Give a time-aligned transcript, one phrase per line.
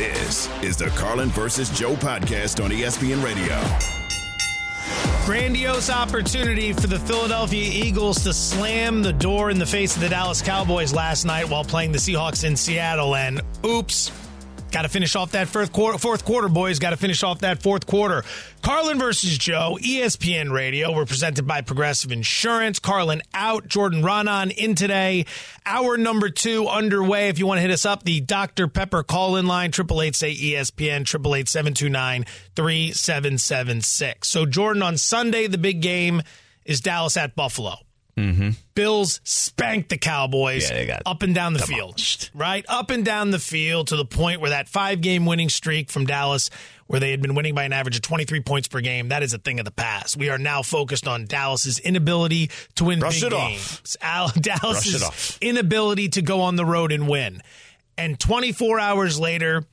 [0.00, 3.54] This is the Carlin versus Joe podcast on ESPN Radio.
[5.26, 10.08] Grandiose opportunity for the Philadelphia Eagles to slam the door in the face of the
[10.08, 13.14] Dallas Cowboys last night while playing the Seahawks in Seattle.
[13.14, 14.10] And oops,
[14.70, 16.78] Got to finish off that fourth quarter, fourth quarter, boys.
[16.78, 18.22] Got to finish off that fourth quarter.
[18.62, 20.94] Carlin versus Joe, ESPN Radio.
[20.94, 22.78] We're presented by Progressive Insurance.
[22.78, 25.26] Carlin out, Jordan Raanan in today.
[25.66, 27.28] Hour number two underway.
[27.28, 28.68] If you want to hit us up, the Dr.
[28.68, 32.24] Pepper call in line, 888 say ESPN, 888 729
[32.54, 34.28] 3776.
[34.28, 36.22] So, Jordan, on Sunday, the big game
[36.64, 37.76] is Dallas at Buffalo.
[38.20, 38.50] Mm-hmm.
[38.74, 42.28] Bills spanked the Cowboys Yeah, up and down the demolished.
[42.30, 42.64] field, right?
[42.68, 46.06] Up and down the field to the point where that five game winning streak from
[46.06, 46.50] Dallas,
[46.86, 49.32] where they had been winning by an average of 23 points per game, that is
[49.34, 50.16] a thing of the past.
[50.16, 53.48] We are now focused on Dallas's inability to win Brush big off.
[53.50, 53.96] games.
[54.00, 55.38] Brush Dallas's it off.
[55.40, 57.42] inability to go on the road and win.
[57.98, 59.64] And 24 hours later,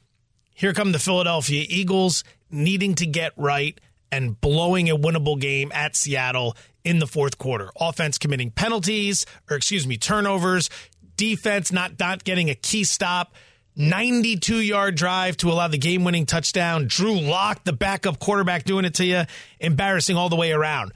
[0.53, 3.79] here come the Philadelphia Eagles needing to get right
[4.11, 6.55] and blowing a winnable game at Seattle
[6.87, 7.69] in the fourth quarter.
[7.79, 10.69] Offense committing penalties, or excuse me, turnovers.
[11.17, 13.35] Defense not not getting a key stop.
[13.75, 16.85] 92 yard drive to allow the game winning touchdown.
[16.87, 19.23] Drew Lock, the backup quarterback, doing it to you.
[19.59, 20.93] Embarrassing all the way around.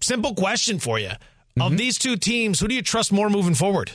[0.00, 1.08] Simple question for you.
[1.08, 1.16] Of
[1.56, 1.76] mm-hmm.
[1.76, 3.92] these two teams, who do you trust more moving forward?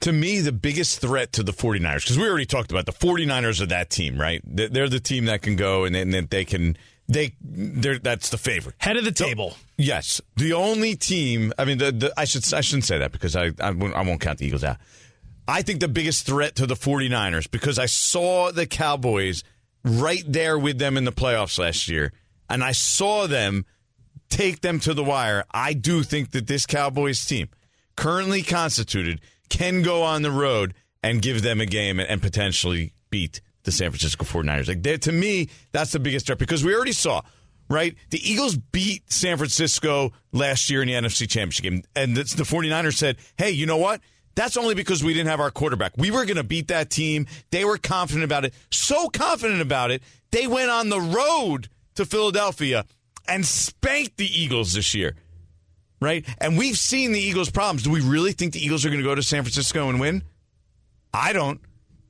[0.00, 3.60] to me, the biggest threat to the 49ers, because we already talked about the 49ers
[3.60, 4.42] are that team, right?
[4.44, 6.76] They're they're the team that can go and then they can,
[7.08, 8.74] they, they're, that's the favorite.
[8.78, 9.56] Head of the table.
[9.76, 10.20] Yes.
[10.36, 13.52] The only team, I mean, the, the, I, should, I shouldn't say that because I,
[13.60, 14.78] I, won't, I won't count the Eagles out.
[15.48, 19.44] I think the biggest threat to the 49ers, because I saw the Cowboys
[19.84, 22.12] right there with them in the playoffs last year,
[22.50, 23.64] and I saw them
[24.28, 25.44] take them to the wire.
[25.52, 27.48] I do think that this Cowboys team,
[27.96, 32.92] currently constituted, can go on the road and give them a game and, and potentially
[33.10, 34.68] beat the San Francisco 49ers.
[34.68, 37.20] Like to me, that's the biggest threat because we already saw,
[37.68, 37.94] right?
[38.10, 41.82] The Eagles beat San Francisco last year in the NFC Championship game.
[41.94, 44.00] And the 49ers said, hey, you know what?
[44.36, 45.92] That's only because we didn't have our quarterback.
[45.96, 47.26] We were going to beat that team.
[47.50, 48.54] They were confident about it.
[48.70, 52.84] So confident about it, they went on the road to Philadelphia
[53.26, 55.14] and spanked the Eagles this year
[56.00, 56.26] right?
[56.38, 57.82] And we've seen the Eagles' problems.
[57.82, 60.22] Do we really think the Eagles are going to go to San Francisco and win?
[61.12, 61.58] I don't.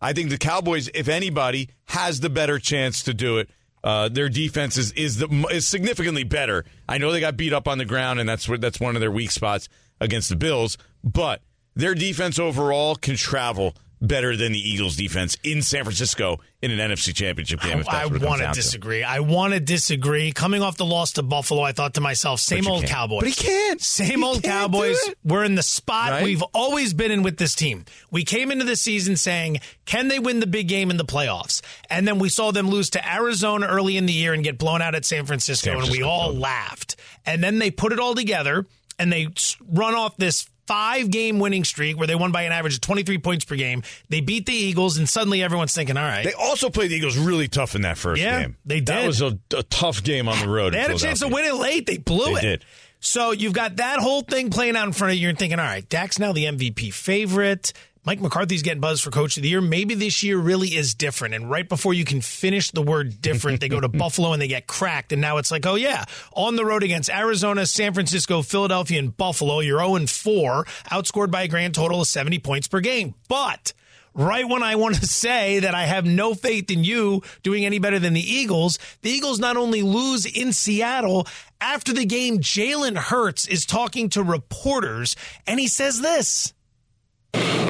[0.00, 3.50] I think the Cowboys, if anybody, has the better chance to do it.
[3.84, 6.64] Uh, their defense is is, the, is significantly better.
[6.88, 9.00] I know they got beat up on the ground, and that's what that's one of
[9.00, 9.68] their weak spots
[10.00, 10.76] against the Bills.
[11.04, 11.40] But
[11.74, 16.78] their defense overall can travel better than the Eagles' defense in San Francisco in an
[16.90, 17.84] NFC Championship game.
[17.88, 19.02] I comes want to disagree.
[19.04, 20.32] I want to disagree.
[20.32, 22.92] Coming off the loss to Buffalo, I thought to myself, same old can't.
[22.92, 23.20] Cowboys.
[23.20, 23.80] But he can't.
[23.80, 24.98] Same He old can't Cowboys.
[25.24, 26.24] We're in the spot Right?
[26.24, 27.84] we've always been in with this team.
[28.10, 31.62] We came into the season saying, can they win the big game in the playoffs?
[31.90, 34.82] And then we saw them lose to Arizona early in the year and get blown
[34.82, 36.96] out at San Francisco, San and we all laughed.
[37.24, 38.66] And then they put it all together
[38.98, 39.28] and they
[39.68, 43.18] run off this five game winning streak where they won by an average of 23
[43.18, 43.82] points per game.
[44.08, 46.24] They beat the Eagles, and suddenly everyone's thinking, all right.
[46.24, 48.56] They also played the Eagles really tough in that first Yeah, game.
[48.64, 48.86] they did.
[48.86, 50.74] That was a, a tough game on the road.
[50.74, 51.86] They had a chance to win it late.
[51.86, 52.42] They blew They it.
[52.42, 52.64] did.
[52.98, 55.28] So you've got that whole thing playing out in front of you.
[55.28, 57.72] You're thinking, all right, Dak's now the MVP favorite.
[58.06, 59.60] Mike McCarthy's getting buzzed for coach of the year.
[59.60, 61.34] Maybe this year really is different.
[61.34, 64.46] And right before you can finish the word different, they go to Buffalo and they
[64.46, 65.10] get cracked.
[65.10, 69.16] And now it's like, oh yeah, on the road against Arizona, San Francisco, Philadelphia, and
[69.16, 73.16] Buffalo, you're 0 4, outscored by a grand total of 70 points per game.
[73.28, 73.72] But
[74.14, 77.80] right when I want to say that I have no faith in you doing any
[77.80, 81.26] better than the Eagles, the Eagles not only lose in Seattle,
[81.60, 86.52] after the game, Jalen Hurts is talking to reporters and he says this.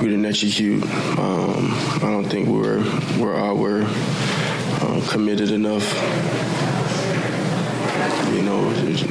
[0.00, 0.82] We didn't execute.
[1.18, 1.70] Um,
[2.02, 2.84] I don't think we're
[3.18, 5.84] we're all we're uh, committed enough.
[8.34, 9.08] You know, just,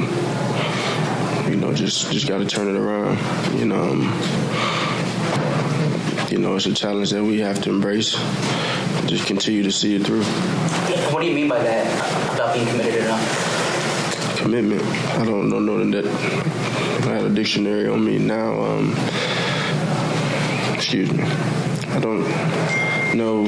[1.48, 3.18] you know, just just got to turn it around.
[3.58, 4.02] You know, um,
[6.30, 8.12] you know, it's a challenge that we have to embrace.
[9.06, 10.24] Just continue to see it through.
[11.12, 12.34] What do you mean by that?
[12.34, 14.36] About being committed enough?
[14.38, 14.82] Commitment.
[14.82, 16.06] I don't know know that.
[16.06, 18.60] I had a dictionary on me now.
[18.60, 18.94] Um,
[20.86, 21.24] excuse me.
[21.24, 22.20] I don't
[23.16, 23.40] know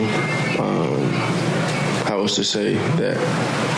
[0.58, 1.08] um,
[2.04, 3.16] how else to say that.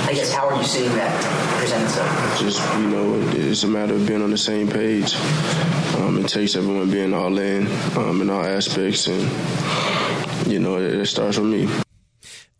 [0.09, 2.41] I guess how are you seeing that present itself?
[2.41, 5.15] Just you know, it's a matter of being on the same page.
[5.97, 7.67] Um, it takes everyone being all in
[7.99, 11.69] um, in all aspects, and you know, it, it starts with me.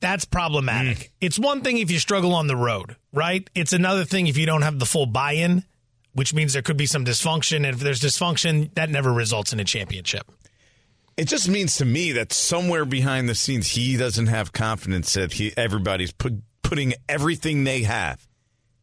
[0.01, 1.13] That's problematic.
[1.23, 3.49] It's one thing if you struggle on the road, right?
[3.55, 5.65] It's another thing if you don't have the full buy in,
[6.13, 7.57] which means there could be some dysfunction.
[7.57, 10.31] And if there's dysfunction, that never results in a championship.
[11.21, 15.35] It just means to me that somewhere behind the scenes he doesn't have confidence that
[15.35, 16.33] he everybody's put,
[16.63, 18.27] putting everything they have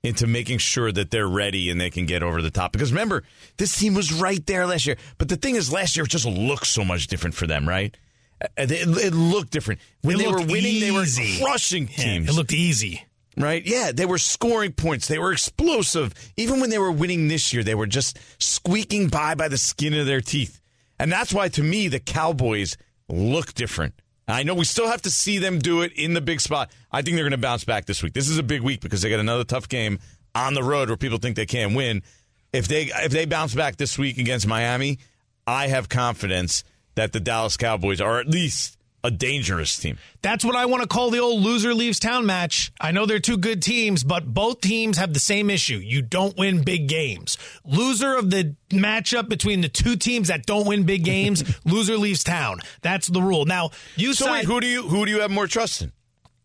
[0.03, 2.71] into making sure that they're ready and they can get over the top.
[2.71, 3.23] Because remember,
[3.57, 4.97] this team was right there last year.
[5.17, 7.97] But the thing is, last year it just looked so much different for them, right?
[8.39, 10.79] Uh, It, it looked different when It they were winning.
[10.79, 11.43] They were easy.
[11.43, 12.29] crushing Yeah, teams.
[12.29, 13.03] it looked easy.
[13.35, 13.65] Right?
[13.65, 15.07] Yeah, they were scoring points.
[15.07, 16.13] They were explosive.
[16.37, 19.95] Even when they were winning this year, they were just squeaking by by the skin
[19.95, 20.59] of their teeth.
[20.99, 22.77] And that's why, to me, the Cowboys
[23.09, 23.93] look different.
[24.27, 26.69] I know we still have to see them do it in the big spot.
[26.91, 28.13] I think they're going to bounce back this week.
[28.13, 29.99] This is a big week because they got another tough game
[30.35, 32.03] on the road where people think they can't win.
[32.51, 34.99] If they if they bounce back this week against Miami,
[35.45, 36.63] I have confidence
[36.95, 38.76] that the Dallas Cowboys are at least
[39.07, 39.97] a dangerous team.
[40.21, 42.71] That's what I want to call the old loser leaves town match.
[42.81, 45.77] I know they're two good teams, but both teams have the same issue.
[45.77, 47.37] You don't win big games.
[47.63, 52.23] Loser of the matchup between the two teams that don't win big games, loser leaves
[52.23, 52.59] town.
[52.81, 53.45] That's the rule.
[53.45, 55.91] Now, you So side wait, who do you who do you have more trust in?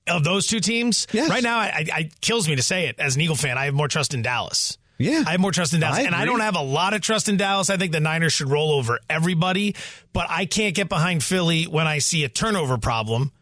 [0.08, 1.30] of those two teams, Yes.
[1.30, 2.98] right now, I, I, it kills me to say it.
[2.98, 4.76] As an Eagle fan, I have more trust in Dallas.
[5.02, 5.24] Yeah.
[5.26, 5.98] I have more trust in Dallas.
[5.98, 7.70] I and I don't have a lot of trust in Dallas.
[7.70, 9.74] I think the Niners should roll over everybody,
[10.12, 13.32] but I can't get behind Philly when I see a turnover problem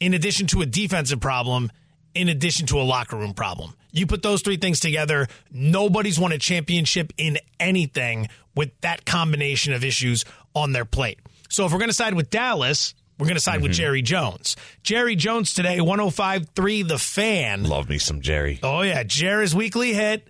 [0.00, 1.70] in addition to a defensive problem,
[2.14, 3.74] in addition to a locker room problem.
[3.92, 9.72] You put those three things together, nobody's won a championship in anything with that combination
[9.72, 11.20] of issues on their plate.
[11.48, 13.82] So if we're going to side with Dallas, we're going to side with mm-hmm.
[13.82, 14.56] Jerry Jones.
[14.82, 17.64] Jerry Jones today, 105.3 The Fan.
[17.64, 18.58] Love me some Jerry.
[18.62, 19.02] Oh, yeah.
[19.04, 20.28] Jerry's weekly hit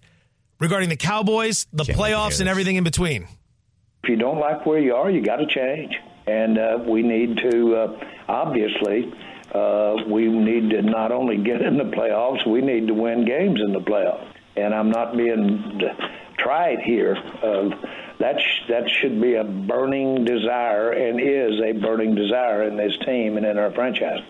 [0.61, 3.27] regarding the Cowboys, the Can't playoffs, and everything in between.
[4.05, 5.95] if you don't like where you are, you got to change.
[6.27, 9.13] And uh, we need to, uh, obviously,
[9.53, 13.61] uh, we need to not only get in the playoffs, we need to win games
[13.61, 14.29] in the playoffs.
[14.57, 15.81] And I'm not being
[16.39, 17.17] trite here.
[17.43, 17.71] Uh,
[18.21, 22.93] that sh- that should be a burning desire, and is a burning desire in this
[23.05, 24.21] team and in our franchise.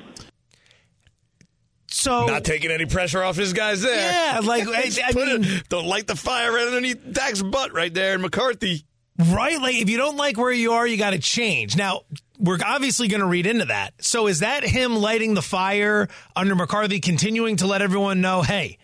[2.02, 3.94] So Not taking any pressure off his guys there.
[3.94, 7.92] Yeah, like, I- I mean- it, don't light the fire right underneath Dak's butt right
[7.94, 8.84] there, and McCarthy.
[9.18, 9.60] Right?
[9.60, 11.76] Like, if you don't like where you are, you got to change.
[11.76, 12.00] Now,
[12.40, 13.92] we're obviously going to read into that.
[14.00, 18.78] So, is that him lighting the fire under McCarthy, continuing to let everyone know, hey,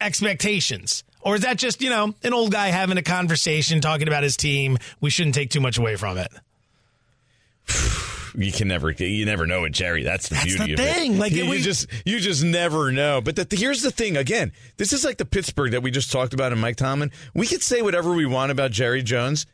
[0.00, 1.04] expectations?
[1.20, 4.36] Or is that just, you know, an old guy having a conversation, talking about his
[4.36, 4.76] team?
[5.00, 6.32] We shouldn't take too much away from it.
[8.36, 10.02] You can never, you never know with Jerry.
[10.02, 11.14] That's the That's beauty the of thing.
[11.14, 11.18] it.
[11.18, 13.20] Like, you, we- you just, you just never know.
[13.20, 14.16] But the, here's the thing.
[14.16, 17.12] Again, this is like the Pittsburgh that we just talked about in Mike Tomlin.
[17.34, 19.46] We could say whatever we want about Jerry Jones,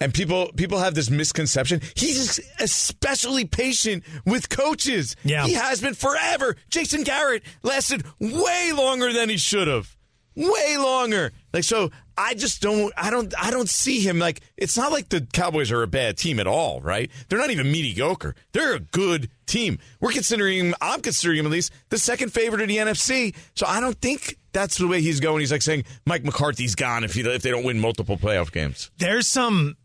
[0.00, 1.80] and people, people have this misconception.
[1.94, 5.14] He's especially patient with coaches.
[5.24, 5.44] Yeah.
[5.46, 6.56] he has been forever.
[6.70, 9.96] Jason Garrett lasted way longer than he should have.
[10.36, 11.32] Way longer.
[11.52, 11.90] Like so
[12.20, 15.72] I just don't I don't I don't see him like it's not like the Cowboys
[15.72, 17.10] are a bad team at all, right?
[17.28, 18.34] They're not even mediocre.
[18.52, 19.78] They're a good team.
[20.00, 23.34] We're considering I'm considering him at least the second favorite in the NFC.
[23.54, 25.40] So I don't think that's the way he's going.
[25.40, 28.90] He's like saying Mike McCarthy's gone if he, if they don't win multiple playoff games.
[28.98, 29.76] There's some.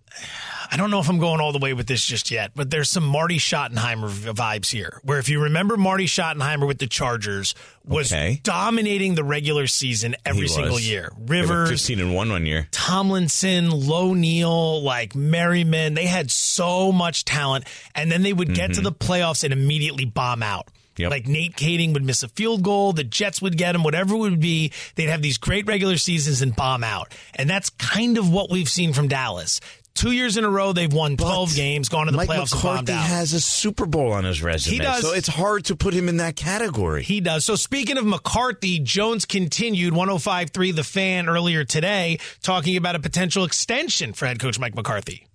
[0.72, 2.90] I don't know if I'm going all the way with this just yet, but there's
[2.90, 5.00] some Marty Schottenheimer vibes here.
[5.04, 8.40] Where if you remember Marty Schottenheimer with the Chargers was Okay.
[8.44, 11.12] dominating the regular season every single year.
[11.18, 12.68] Rivers, 15 and 1 one year.
[12.72, 18.74] Tomlinson, Low Neal, like Merriman, they had so much talent, and then they would get
[18.74, 20.66] to the playoffs and immediately bomb out.
[20.68, 20.72] Mm-hmm.
[20.98, 21.12] Yep.
[21.12, 24.20] Like Nate Kaeding would miss a field goal, the Jets would get him, whatever it
[24.20, 24.72] would be.
[24.96, 28.70] They'd have these great regular seasons and bomb out, and that's kind of what we've
[28.70, 29.60] seen from Dallas.
[29.96, 32.54] Two years in a row, they've won twelve But games, gone to the Mike playoffs,
[32.54, 33.06] and bombed McCarthy out.
[33.08, 34.74] has a Super Bowl on his resume.
[34.74, 35.02] He does.
[35.02, 37.02] So it's hard to put him in that category.
[37.02, 37.46] He does.
[37.46, 43.46] So speaking of McCarthy, Jones continued 105.3 The Fan earlier today, talking about a potential
[43.46, 45.28] extension for head coach Mike McCarthy.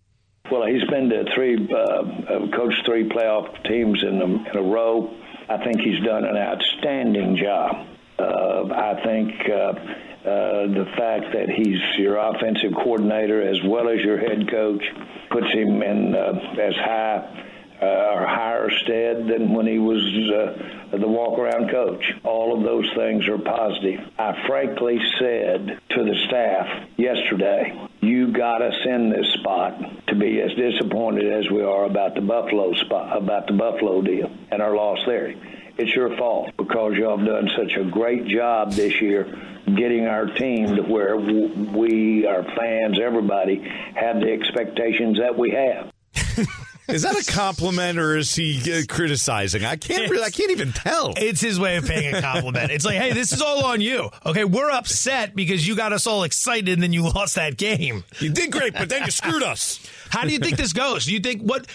[0.52, 4.62] Well, he's been to three, uh, uh, coached three playoff teams in a, in a
[4.62, 5.11] row.
[5.49, 7.87] I think he's done an outstanding job.
[8.19, 9.73] Uh, I think uh,
[10.20, 14.82] uh, the fact that he's your offensive coordinator as well as your head coach
[15.30, 17.46] puts him in uh, as high
[17.80, 22.04] uh, or higher stead than when he was uh, the walk around coach.
[22.24, 24.00] All of those things are positive.
[24.18, 30.42] I frankly said to the staff yesterday, you got us in this spot to be
[30.42, 34.76] as disappointed as we are about the Buffalo spot, about the Buffalo deal and our
[34.76, 35.34] loss there.
[35.80, 39.25] It's your fault because y'all have done such a great job this year
[39.64, 45.90] getting our team to where we, our fans, everybody, have the expectations that we have.
[46.88, 49.64] Is that a compliment or is he uh, criticizing?
[49.64, 51.14] I can't really, I can't even tell.
[51.16, 52.72] It's his way of paying a compliment.
[52.72, 54.10] It's like, hey, this is all on you.
[54.26, 58.02] Okay, we're upset because you got us all excited and then you lost that game.
[58.18, 59.78] You did great, but then you screwed us.
[60.10, 61.06] How do you think this goes?
[61.06, 61.68] Do you think what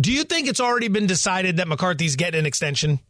[0.00, 3.00] Do you think it's already been decided that McCarthy's getting an extension?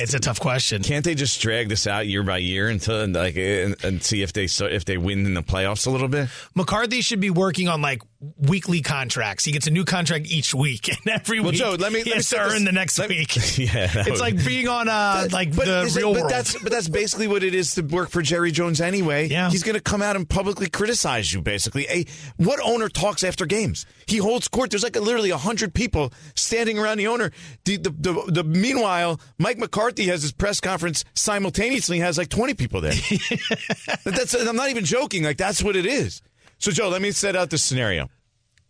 [0.00, 0.82] It's a tough question.
[0.82, 4.32] Can't they just drag this out year by year until like and, and see if
[4.32, 6.30] they so if they win in the playoffs a little bit?
[6.54, 8.00] McCarthy should be working on like
[8.36, 9.44] weekly contracts.
[9.46, 12.10] He gets a new contract each week, and every Well, week Joe, let me- he
[12.10, 13.36] let me to set this- earn the next me- week.
[13.58, 16.30] Yeah, it's would- like being on uh like the is it- real but world.
[16.32, 19.28] That's but that's basically what it is to work for Jerry Jones anyway.
[19.28, 19.48] Yeah.
[19.50, 21.40] he's going to come out and publicly criticize you.
[21.40, 22.04] Basically, a
[22.36, 23.86] what owner talks after games?
[24.06, 24.70] He holds court.
[24.70, 27.30] There's like literally hundred people standing around the owner.
[27.64, 32.54] The, the the the meanwhile, Mike McCarthy has his press conference simultaneously has like twenty
[32.54, 32.92] people there.
[34.04, 35.22] that's I'm not even joking.
[35.24, 36.22] Like that's what it is.
[36.60, 38.08] So Joe, let me set out this scenario.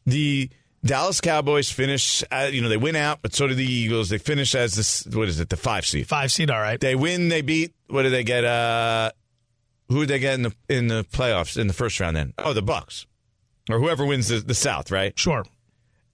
[0.07, 0.49] The
[0.85, 4.09] Dallas Cowboys finish, uh, you know, they win out, but so do the Eagles.
[4.09, 6.07] They finish as this, what is it, the five seed.
[6.09, 6.81] Five seed, all right.
[6.81, 7.29] They win.
[7.29, 7.75] They beat.
[7.89, 8.45] What do they get?
[8.45, 9.11] Uh,
[9.89, 12.17] who did they get in the in the playoffs in the first round?
[12.17, 13.07] Then oh, the Bucks,
[13.69, 15.19] or whoever wins the, the South, right?
[15.19, 15.45] Sure.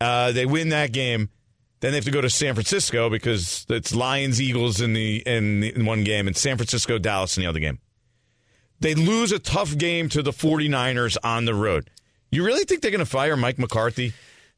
[0.01, 1.29] Uh, they win that game.
[1.81, 5.61] Then they have to go to San Francisco because it's Lions Eagles in the in,
[5.61, 7.79] the, in one game and San Francisco Dallas in the other game.
[8.81, 11.91] They lose a tough game to the 49ers on the road.
[12.31, 14.13] You really think they're going to fire Mike McCarthy?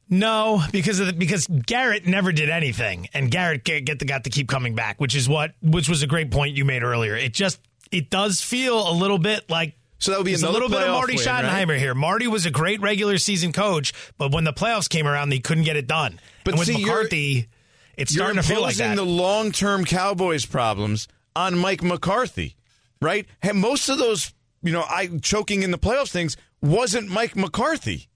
[0.09, 4.23] No, because of the, because Garrett never did anything, and Garrett get, get the, got
[4.23, 7.15] to keep coming back, which is what which was a great point you made earlier.
[7.15, 7.59] It just
[7.91, 10.93] it does feel a little bit like So that would be a little bit of
[10.93, 11.79] Marty win, Schottenheimer right?
[11.79, 11.93] here.
[11.93, 15.65] Marty was a great regular season coach, but when the playoffs came around, he couldn't
[15.65, 16.19] get it done.
[16.43, 17.47] But and with see, McCarthy,
[17.95, 18.95] it's starting to feel like that.
[18.95, 22.55] the long-term Cowboys problems on Mike McCarthy,
[23.01, 23.25] right?
[23.41, 28.09] And most of those, you know, I choking in the playoffs things wasn't Mike McCarthy.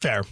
[0.00, 0.22] Fair.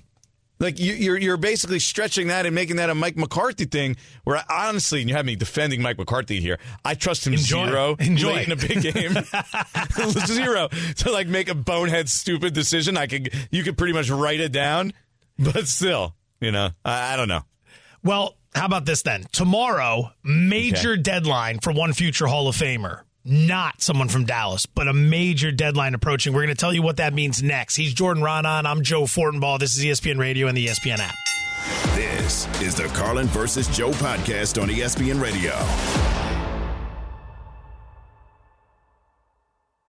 [0.58, 3.96] Like you, you're you're basically stretching that and making that a Mike McCarthy thing.
[4.24, 6.58] Where I, honestly, and you have me defending Mike McCarthy here.
[6.82, 7.66] I trust him Enjoy.
[7.66, 8.32] zero Enjoy.
[8.36, 9.12] late in a big game,
[10.26, 12.96] zero to like make a bonehead stupid decision.
[12.96, 14.94] I could you could pretty much write it down,
[15.38, 17.42] but still, you know, I, I don't know.
[18.02, 19.24] Well, how about this then?
[19.32, 21.02] Tomorrow, major Okay.
[21.02, 23.02] deadline for one future Hall of Famer.
[23.28, 26.32] Not someone from Dallas, but a major deadline approaching.
[26.32, 27.74] We're going to tell you what that means next.
[27.74, 28.66] He's Jordan Raanan.
[28.66, 29.58] I'm Joe Fortenbaugh.
[29.58, 31.16] This is ESPN Radio and the ESPN app.
[31.96, 35.58] This is the Carlin versus Joe podcast on ESPN Radio.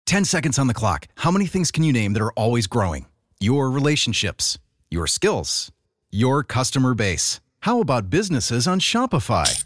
[0.06, 1.06] 10 seconds on the clock.
[1.16, 3.04] How many things can you name that are always growing?
[3.38, 4.56] Your relationships,
[4.90, 5.70] your skills,
[6.10, 7.42] your customer base.
[7.60, 9.65] How about businesses on Shopify?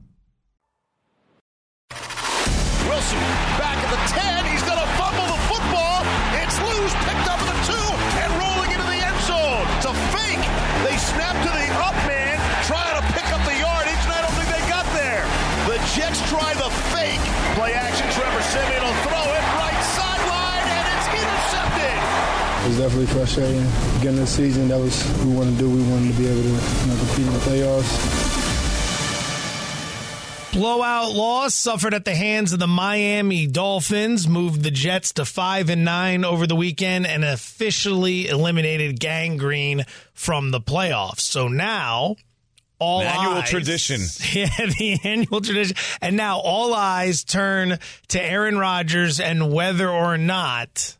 [22.81, 23.63] definitely frustrating.
[23.99, 25.69] Beginning of the season, that was what we wanted to do.
[25.69, 28.51] We wanted to be able to you know, compete in the playoffs.
[30.53, 35.69] Blowout loss suffered at the hands of the Miami Dolphins moved the Jets to 5
[35.69, 41.21] and 9 over the weekend and officially eliminated Gang Green from the playoffs.
[41.21, 42.15] So now
[42.79, 44.01] all An annual eyes- tradition.
[44.33, 45.77] Yeah, the annual tradition.
[46.01, 47.77] And now all eyes turn
[48.09, 50.97] to Aaron Rodgers and whether or not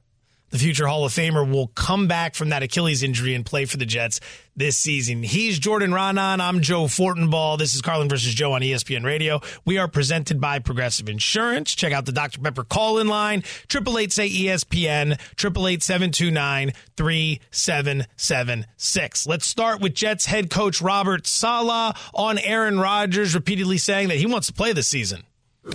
[0.51, 3.77] the future Hall of Famer will come back from that Achilles injury and play for
[3.77, 4.19] the Jets
[4.55, 5.23] this season.
[5.23, 6.41] He's Jordan Raanan.
[6.41, 7.57] I'm Joe Fortenbaugh.
[7.57, 9.39] This is Carlin versus Joe on ESPN Radio.
[9.63, 11.73] We are presented by Progressive Insurance.
[11.73, 12.41] Check out the Dr.
[12.41, 13.45] Pepper call in line.
[13.73, 19.27] 888 say ESPN, 888 729 3776.
[19.27, 24.25] Let's start with Jets head coach Robert Saleh on Aaron Rodgers repeatedly saying that he
[24.25, 25.23] wants to play this season.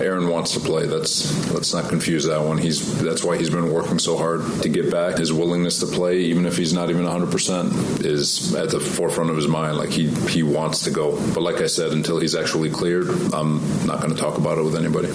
[0.00, 0.86] Aaron wants to play.
[0.86, 2.58] That's let's not confuse that one.
[2.58, 5.18] He's that's why he's been working so hard to get back.
[5.18, 7.72] His willingness to play, even if he's not even 100, percent
[8.04, 9.78] is at the forefront of his mind.
[9.78, 11.12] Like he he wants to go.
[11.34, 14.64] But like I said, until he's actually cleared, I'm not going to talk about it
[14.64, 15.08] with anybody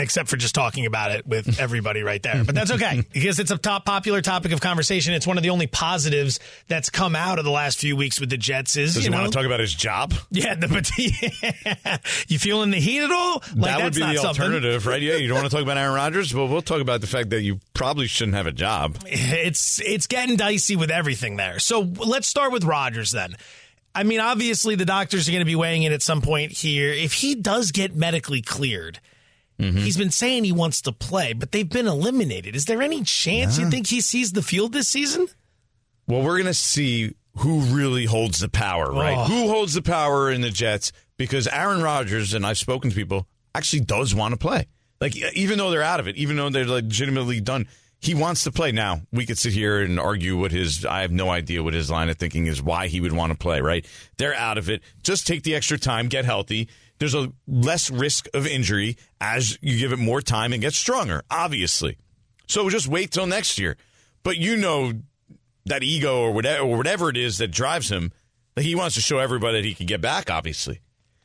[0.00, 2.44] except for just talking about it with everybody right there.
[2.44, 5.14] But that's okay because it's a top popular topic of conversation.
[5.14, 8.30] It's one of the only positives that's come out of the last few weeks with
[8.30, 8.76] the Jets.
[8.76, 10.14] Is Does you he know, want to talk about his job?
[10.30, 10.90] Yeah, the, but
[11.86, 11.98] yeah.
[12.28, 13.42] you feeling the heat at all?
[13.54, 14.42] Like, that would be the something.
[14.44, 15.02] alternative, right?
[15.02, 16.32] Yeah, you don't want to talk about Aaron Rodgers.
[16.32, 18.98] but we'll talk about the fact that you probably shouldn't have a job.
[19.06, 21.58] It's it's getting dicey with everything there.
[21.58, 23.36] So let's start with Rodgers then.
[23.94, 26.92] I mean, obviously the doctors are going to be weighing in at some point here.
[26.92, 29.00] If he does get medically cleared
[29.60, 29.78] Mm-hmm.
[29.78, 32.56] He's been saying he wants to play, but they've been eliminated.
[32.56, 33.64] Is there any chance yeah.
[33.64, 35.28] you think he sees the field this season?
[36.08, 39.18] Well, we're going to see who really holds the power, right?
[39.18, 39.24] Oh.
[39.24, 40.92] Who holds the power in the Jets?
[41.18, 44.66] Because Aaron Rodgers, and I've spoken to people, actually does want to play.
[45.00, 47.68] Like, even though they're out of it, even though they're legitimately done,
[48.00, 48.72] he wants to play.
[48.72, 51.90] Now, we could sit here and argue what his, I have no idea what his
[51.90, 53.86] line of thinking is, why he would want to play, right?
[54.16, 54.82] They're out of it.
[55.02, 56.68] Just take the extra time, get healthy
[57.00, 61.22] there's a less risk of injury as you give it more time and get stronger,
[61.30, 61.96] obviously.
[62.46, 63.76] So just wait till next year.
[64.22, 64.92] But you know
[65.64, 68.12] that ego or whatever, or whatever it is that drives him,
[68.54, 70.80] that he wants to show everybody that he can get back, obviously.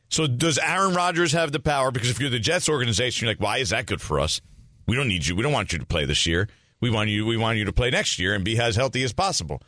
[0.08, 1.90] So does Aaron Rodgers have the power?
[1.90, 4.40] Because if you're the Jets organization, you're like, why is that good for us?
[4.86, 5.36] We don't need you.
[5.36, 6.48] We don't want you to play this year.
[6.80, 7.26] We want you.
[7.26, 9.60] We want you to play next year and be as healthy as possible.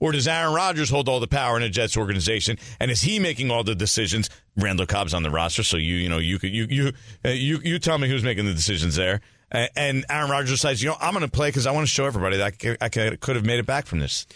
[0.00, 3.18] Or does Aaron Rodgers hold all the power in a Jets organization, and is he
[3.18, 4.28] making all the decisions?
[4.56, 6.92] Randall Cobb's on the roster, so you you know you could you you
[7.24, 9.20] uh, you you tell me who's making the decisions there.
[9.50, 12.04] and Aaron Rodgers decides, you know, I'm going to play because I want to show
[12.04, 14.26] everybody that I could have made it back from this.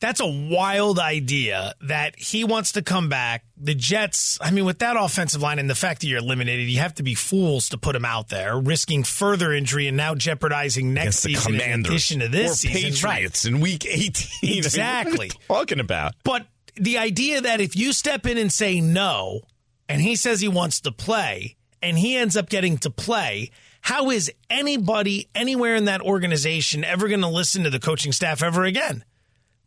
[0.00, 3.44] That's a wild idea that he wants to come back.
[3.58, 6.78] The Jets, I mean, with that offensive line and the fact that you're eliminated, you
[6.78, 10.94] have to be fools to put him out there, risking further injury and now jeopardizing
[10.94, 12.92] next season in addition to this or season.
[12.92, 13.52] Patriots right.
[13.52, 14.30] in week 18.
[14.60, 15.30] Exactly.
[15.48, 16.14] talking about?
[16.24, 19.42] But the idea that if you step in and say no,
[19.88, 23.50] and he says he wants to play, and he ends up getting to play,
[23.82, 28.42] how is anybody anywhere in that organization ever going to listen to the coaching staff
[28.42, 29.04] ever again?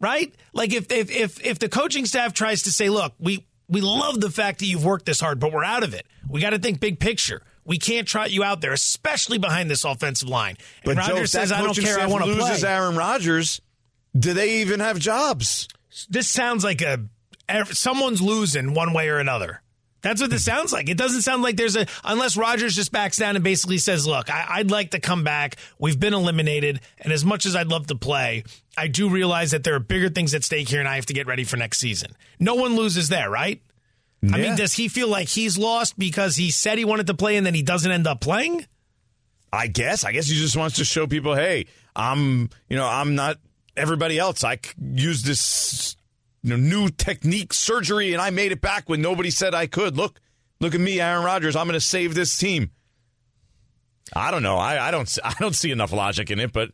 [0.03, 0.35] Right?
[0.51, 4.19] Like if if if if the coaching staff tries to say, "Look, we we love
[4.19, 6.05] the fact that you've worked this hard, but we're out of it.
[6.29, 7.41] We got to think big picture.
[7.65, 11.51] We can't trot you out there, especially behind this offensive line." And but Rodgers says,
[11.51, 11.99] "I don't care.
[11.99, 13.61] I want to play." Loses Aaron Rodgers.
[14.15, 15.67] Do they even have jobs?
[16.09, 16.99] This sounds like a
[17.49, 19.62] er, someone's losing one way or another.
[20.03, 20.89] That's what this sounds like.
[20.89, 24.29] It doesn't sound like there's a unless Rodgers just backs down and basically says, "Look,
[24.29, 25.55] I, would like to come back.
[25.79, 28.43] We've been eliminated, and as much as I'd love to play,
[28.77, 31.13] I do realize that there are bigger things at stake here, and I have to
[31.13, 33.61] get ready for next season." No one loses there, right?
[34.21, 34.35] Yeah.
[34.35, 37.37] I mean, does he feel like he's lost because he said he wanted to play
[37.37, 38.65] and then he doesn't end up playing?
[39.53, 40.03] I guess.
[40.03, 43.37] I guess he just wants to show people, "Hey, I'm, you know, I'm not
[43.77, 44.43] everybody else.
[44.43, 45.95] I use this
[46.43, 49.95] you know, new technique surgery, and I made it back when nobody said I could.
[49.97, 50.19] Look,
[50.59, 51.55] look at me, Aaron Rodgers.
[51.55, 52.71] I'm going to save this team.
[54.13, 54.57] I don't know.
[54.57, 55.17] I, I don't.
[55.23, 56.71] I don't see enough logic in it, but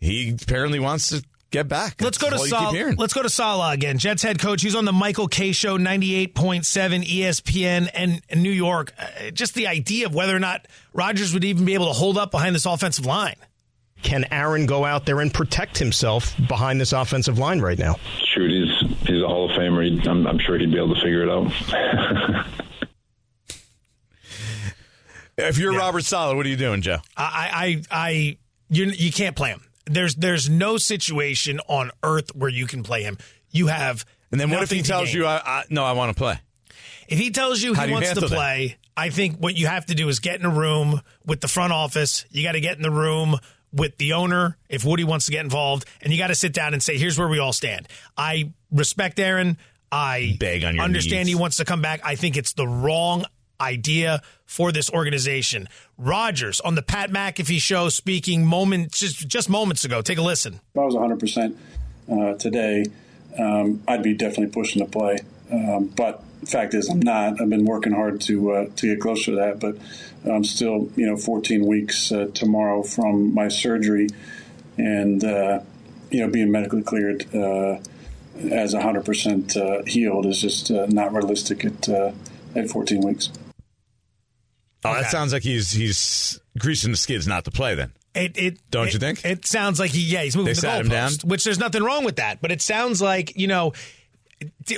[0.00, 2.02] he apparently wants to get back.
[2.02, 2.98] Let's go to Saleh.
[2.98, 3.98] Let's go to Saleh again.
[3.98, 4.62] Jets head coach.
[4.62, 8.92] He's on the Michael Kay Show, ninety eight point seven ESPN and New York.
[8.98, 12.18] Uh, just the idea of whether or not Rodgers would even be able to hold
[12.18, 13.36] up behind this offensive line.
[14.02, 17.96] Can Aaron go out there and protect himself behind this offensive line right now?
[18.34, 18.65] Shoot, he's he's
[19.26, 20.06] a Hall of Famer.
[20.06, 21.52] I'm, I'm sure he'd be able to figure it out.
[25.36, 25.78] if you're yeah.
[25.78, 26.98] Robert Saleh, what are you doing, Joe?
[27.16, 29.62] I, I, I, you, you can't play him.
[29.86, 33.18] There's, there's no situation on earth where you can play him.
[33.50, 34.04] You have.
[34.32, 36.40] And then what if he tells you, I, I, no, I want to play?
[37.08, 38.76] If he tells you How he wants to play, that?
[38.96, 41.72] I think what you have to do is get in a room with the front
[41.72, 42.24] office.
[42.30, 43.38] You got to get in the room
[43.76, 46.72] with the owner if Woody wants to get involved, and you got to sit down
[46.72, 49.56] and say, "Here's where we all stand." I respect Aaron.
[49.92, 51.36] I Beg on your understand knees.
[51.36, 52.00] he wants to come back.
[52.04, 53.24] I think it's the wrong
[53.60, 55.68] idea for this organization.
[55.96, 60.02] Rodgers on the Pat McAfee show speaking moments just, just moments ago.
[60.02, 60.60] Take a listen.
[60.74, 61.58] If I was 100 uh, percent
[62.40, 62.84] today,
[63.38, 65.18] um, I'd be definitely pushing to play.
[65.52, 67.40] Um, but the fact is, I'm not.
[67.40, 69.76] I've been working hard to uh, to get closer to that, but
[70.30, 74.08] I'm still, you know, 14 weeks uh, tomorrow from my surgery,
[74.78, 75.60] and uh,
[76.10, 77.78] you know, being medically cleared uh,
[78.50, 81.88] as 100% uh, healed is just uh, not realistic at
[82.54, 83.30] at 14 weeks.
[84.84, 87.74] Oh, that sounds like he's he's greasing the skids not to play.
[87.74, 89.24] Then it, it don't it, you think?
[89.24, 92.16] It sounds like he yeah he's moving they the goalpost, which there's nothing wrong with
[92.16, 92.40] that.
[92.40, 93.72] But it sounds like you know,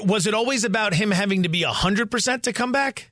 [0.03, 3.11] was it always about him having to be hundred percent to come back?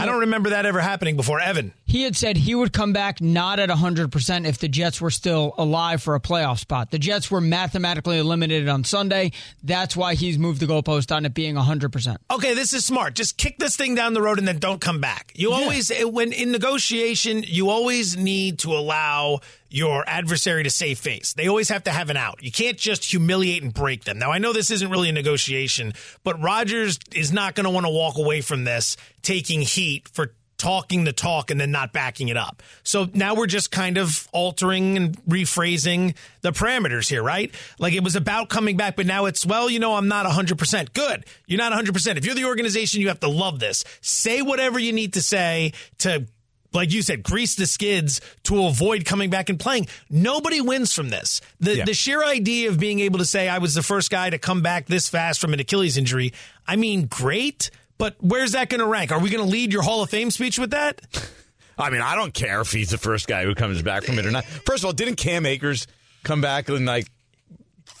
[0.00, 1.40] I don't remember that ever happening before.
[1.40, 1.72] Evan.
[1.84, 5.54] He had said he would come back not at 100% if the Jets were still
[5.58, 6.92] alive for a playoff spot.
[6.92, 9.32] The Jets were mathematically eliminated on Sunday.
[9.64, 12.16] That's why he's moved the goalpost on it being 100%.
[12.30, 13.14] Okay, this is smart.
[13.14, 15.32] Just kick this thing down the road and then don't come back.
[15.34, 21.34] You always, when in negotiation, you always need to allow your adversary to save face.
[21.34, 22.42] They always have to have an out.
[22.42, 24.18] You can't just humiliate and break them.
[24.18, 25.92] Now, I know this isn't really a negotiation,
[26.24, 30.32] but Rodgers is not going to want to walk away from this taking heat for
[30.58, 32.62] talking the talk and then not backing it up.
[32.82, 37.54] So now we're just kind of altering and rephrasing the parameters here, right?
[37.78, 40.92] Like it was about coming back, but now it's, well, you know, I'm not 100%.
[40.92, 41.24] Good.
[41.46, 42.16] You're not 100%.
[42.16, 43.84] If you're the organization, you have to love this.
[44.00, 46.26] Say whatever you need to say to
[46.72, 49.88] like you said, grease the skids to avoid coming back and playing.
[50.10, 51.40] Nobody wins from this.
[51.60, 51.84] The Yeah.
[51.84, 54.60] the sheer idea of being able to say I was the first guy to come
[54.62, 56.32] back this fast from an Achilles injury,
[56.66, 59.10] I mean, great, but where's that going to rank?
[59.12, 61.00] Are we going to lead your Hall of Fame speech with that?
[61.78, 64.26] I mean, I don't care if he's the first guy who comes back from it
[64.26, 64.44] or not.
[64.44, 65.86] First of all, didn't Cam Akers
[66.24, 67.06] come back in like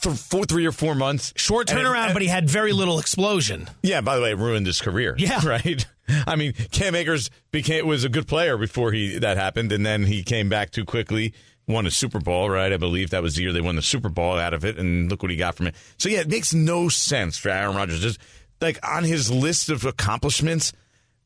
[0.02, 1.32] th- four, three or four months?
[1.36, 3.68] Short it- turnaround, but he had very little explosion.
[3.82, 5.14] Yeah, by the way, it ruined his career.
[5.16, 5.40] Yeah.
[5.44, 5.86] Right?
[6.26, 10.04] I mean, Cam Akers became was a good player before he that happened, and then
[10.04, 11.34] he came back too quickly,
[11.66, 12.72] won a Super Bowl, right?
[12.72, 15.10] I believe that was the year they won the Super Bowl out of it, and
[15.10, 15.74] look what he got from it.
[15.98, 18.00] So yeah, it makes no sense for Aaron Rodgers.
[18.00, 18.18] Just
[18.60, 20.72] like on his list of accomplishments,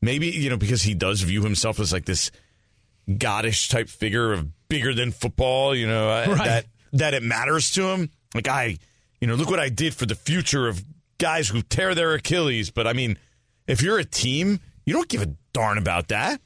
[0.01, 2.29] maybe, you know, because he does view himself as like this
[3.09, 6.37] goddish type figure of bigger than football, you know, uh, Right.
[6.45, 8.09] that that it matters to him.
[8.35, 8.77] Like I,
[9.19, 10.83] you know, look what I did for the future of
[11.17, 12.69] guys who tear their Achilles.
[12.69, 13.17] But I mean,
[13.67, 16.41] if you're a team, you don't give a darn about that.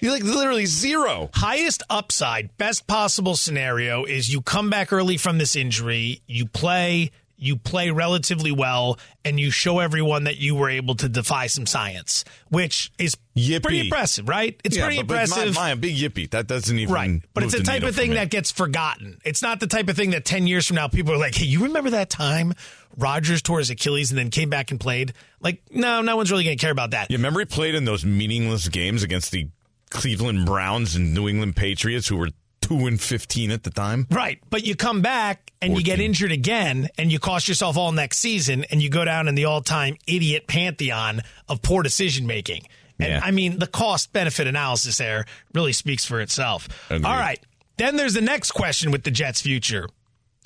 [0.00, 1.30] You're like literally zero.
[1.34, 7.12] Highest upside, best possible scenario is you come back early from this injury, you play,
[7.38, 11.66] you play relatively well, and you show everyone that you were able to defy some
[11.66, 13.62] science, which is Yippee.
[13.62, 14.58] pretty impressive, right?
[14.64, 15.54] It's Yeah, pretty but- but impressive.
[15.54, 16.30] My, my, big yippee.
[16.30, 17.20] That doesn't even Right.
[17.34, 19.18] But it's the type of thing that gets forgotten.
[19.24, 21.44] It's not the type of thing that 10 years from now people are like, hey,
[21.46, 22.54] you remember that time
[22.96, 25.12] Rodgers tore his Achilles and then came back and played?
[25.40, 27.10] Like, no, no one's really going to care about that.
[27.10, 29.48] You remember he played in those meaningless games against the
[29.90, 32.30] Cleveland Browns and New England Patriots, who were
[32.66, 34.06] two and fifteen at the time.
[34.10, 34.38] Right.
[34.50, 38.18] But you come back and you get injured again and you cost yourself all next
[38.18, 42.62] season and you go down in the all time idiot pantheon of poor decision making.
[42.98, 43.20] And Yeah.
[43.22, 46.68] I mean, the cost benefit analysis there really speaks for itself.
[46.90, 47.04] Agreed.
[47.04, 47.38] All right.
[47.76, 49.88] Then there's the next question with the Jets' future.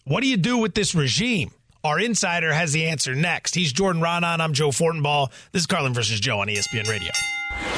[0.04, 1.52] What do you do with this regime?
[1.84, 3.54] Our insider has the answer next.
[3.54, 4.40] He's Jordan Raanan.
[4.40, 5.30] I'm Joe Fortenbaugh.
[5.52, 7.10] This is Carlin versus Joe on ESPN Radio.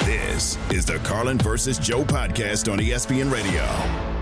[0.04, 4.21] This is the Carlin versus Joe podcast on ESPN Radio.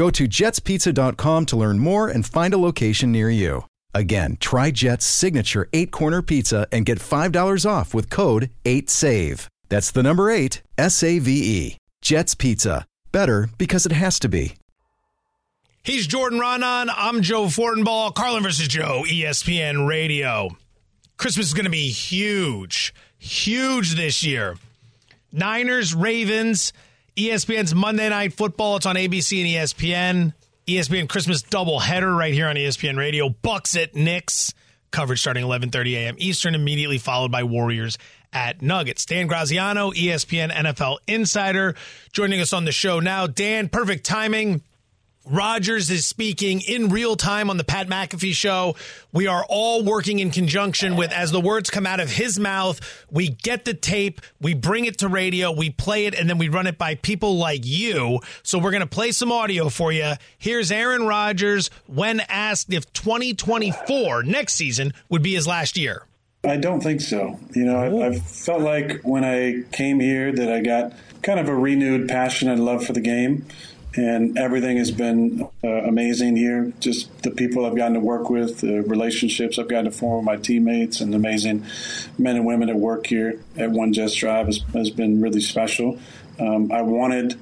[0.00, 3.66] Go to jetspizza.com to learn more and find a location near you.
[3.92, 9.46] Again, try Jet's signature eight corner pizza and get $5 off with code 8SAVE.
[9.68, 11.76] That's the number eight, S A V E.
[12.00, 12.86] Jet's Pizza.
[13.12, 14.54] Better because it has to be.
[15.82, 16.90] He's Jordan Raanan.
[16.96, 18.14] I'm Joe Fortenbaugh.
[18.14, 20.56] Carlin versus Joe, ESPN Radio.
[21.18, 24.56] Christmas is going to be huge, huge this year.
[25.30, 26.72] Niners, Ravens,
[27.20, 28.76] ESPN's Monday Night Football.
[28.76, 30.32] It's on ABC and ESPN.
[30.66, 33.28] ESPN Christmas doubleheader right here on ESPN Radio.
[33.28, 34.54] Bucks at Knicks.
[34.90, 36.14] Coverage starting 11:30 a.m.
[36.18, 37.98] Eastern, immediately followed by Warriors
[38.32, 39.04] at Nuggets.
[39.04, 41.74] Dan Graziano, ESPN NFL Insider,
[42.12, 43.26] joining us on the show now.
[43.26, 44.62] Dan, perfect timing.
[45.26, 48.74] Rodgers is speaking in real time on the Pat McAfee show.
[49.12, 52.80] We are all working in conjunction with, as the words come out of his mouth,
[53.10, 56.48] we get the tape, we bring it to radio, we play it, and then we
[56.48, 58.20] run it by people like you.
[58.42, 60.14] So we're going to play some audio for you.
[60.38, 66.06] Here's Aaron Rodgers when asked if 2024, next season, would be his last year.
[66.44, 67.38] I don't think so.
[67.54, 71.48] You know, I, I felt like when I came here that I got kind of
[71.48, 73.44] a renewed passion and love for the game
[73.96, 76.72] and everything has been uh, amazing here.
[76.80, 80.24] Just the people I've gotten to work with, the relationships I've gotten to form with
[80.24, 81.66] my teammates, and the amazing
[82.18, 85.98] men and women that work here at One Jets Drive has, has been really special.
[86.38, 87.38] Um, I wanted,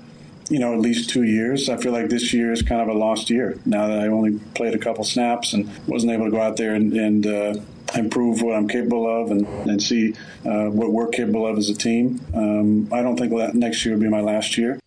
[0.49, 1.69] you know, at least two years.
[1.69, 4.39] I feel like this year is kind of a lost year now that I only
[4.55, 6.93] played a couple snaps and wasn't able to go out there and.
[6.93, 7.55] and uh,
[7.95, 11.75] improve what I'm capable of and, and see uh, what we're capable of as a
[11.75, 12.21] team.
[12.35, 14.79] Um, I don't think that next year will be my last year.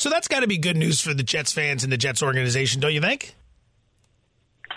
[0.00, 2.80] So that's got to be good news for the Jets fans and the Jets organization,
[2.80, 3.34] don't you think?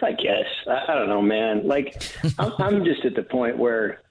[0.01, 1.65] I guess I, don't know, man.
[1.65, 2.03] Like
[2.38, 4.01] I'm, I'm just at the point where,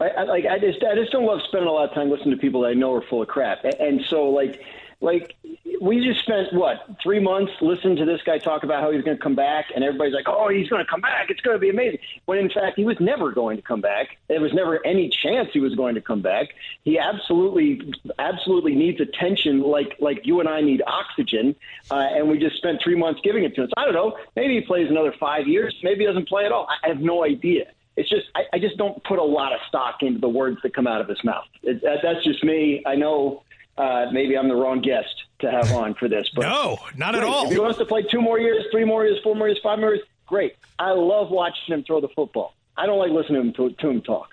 [0.00, 2.30] I, I, like, I just I just don't love spending a lot of time listening
[2.30, 4.62] to people that I know are full of crap, and so like
[5.02, 5.34] like
[5.80, 9.16] we just spent what three months listening to this guy talk about how he's going
[9.16, 11.30] to come back, and everybody's like, "Oh, he's going to come back!
[11.30, 14.18] It's going to be amazing." When in fact, he was never going to come back.
[14.28, 16.48] There was never any chance he was going to come back.
[16.84, 21.54] He absolutely, absolutely needs attention, like like you and I need oxygen,
[21.90, 23.68] uh, and we just spent three months giving it to him.
[23.68, 24.16] So I don't know.
[24.36, 25.74] Maybe he plays another five years.
[25.82, 26.68] Maybe he doesn't play at all.
[26.82, 27.66] I have no idea.
[27.96, 30.74] It's just I, I just don't put a lot of stock into the words that
[30.74, 31.46] come out of his mouth.
[31.62, 32.82] It, that, that's just me.
[32.86, 33.42] I know
[33.78, 36.28] uh, maybe I'm the wrong guest to have on for this.
[36.34, 37.22] But no, not great.
[37.22, 37.46] at all.
[37.46, 39.78] If he wants to play two more years, three more years, four more years, five
[39.78, 40.56] more years, great.
[40.78, 42.54] I love watching him throw the football.
[42.76, 44.28] I don't like listening to him, to, to him talk.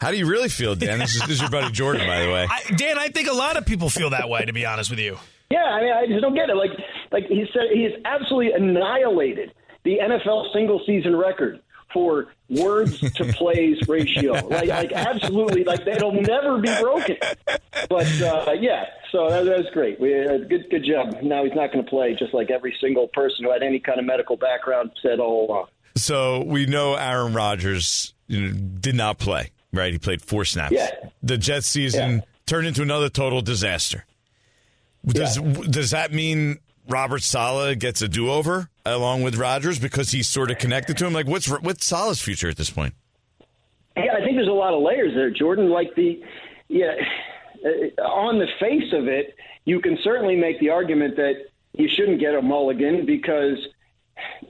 [0.00, 1.00] How do you really feel, Dan?
[1.00, 2.46] This is, this is your buddy Jordan, by the way.
[2.50, 4.44] I, Dan, I think a lot of people feel that way.
[4.44, 5.18] To be honest with you.
[5.50, 6.56] Yeah, I mean, I just don't get it.
[6.56, 6.70] Like,
[7.10, 9.52] like he said, he has absolutely annihilated
[9.84, 11.60] the NFL single season record
[11.92, 14.32] for words to plays ratio.
[14.32, 17.16] Like, like absolutely, like it'll never be broken.
[17.88, 20.00] But uh, yeah, so that, that was great.
[20.00, 21.22] We uh, good, good job.
[21.22, 23.98] Now he's not going to play, just like every single person who had any kind
[23.98, 25.66] of medical background said all along.
[25.96, 29.50] So we know Aaron Rodgers you know, did not play.
[29.72, 30.72] Right, he played four snaps.
[30.72, 30.88] Yeah.
[31.22, 32.20] The Jets season Yeah.
[32.46, 34.06] turned into another total disaster.
[35.06, 36.58] Does does that mean
[36.88, 41.06] Robert Saleh gets a do over along with Rodgers because he's sort of connected to
[41.06, 41.12] him?
[41.12, 42.94] Like, what's what's Saleh's future at this point?
[43.96, 45.70] Yeah, I think there's a lot of layers there, Jordan.
[45.70, 46.22] Like the,
[46.68, 46.94] yeah,
[47.64, 52.20] uh, on the face of it, you can certainly make the argument that you shouldn't
[52.20, 53.58] get a mulligan because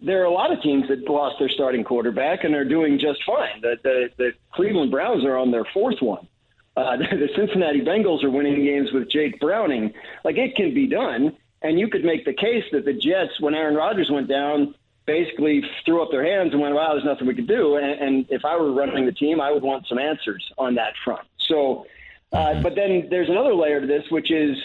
[0.03, 3.25] there are a lot of teams that lost their starting quarterback and are doing just
[3.25, 3.61] fine.
[3.63, 6.29] The the, the Cleveland Browns are on their fourth one.
[6.77, 9.93] Uh, the Cincinnati Bengals are winning games with Jake Browning.
[10.25, 13.55] Like it can be done, and you could make the case that the Jets, when
[13.55, 14.75] Aaron Rodgers went down,
[15.07, 18.27] basically threw up their hands and went, "Wow, there's nothing we could do." And, and
[18.31, 21.27] if I were running the team, I would want some answers on that front.
[21.39, 21.87] So,
[22.33, 24.57] uh, but then there's another layer to this, which is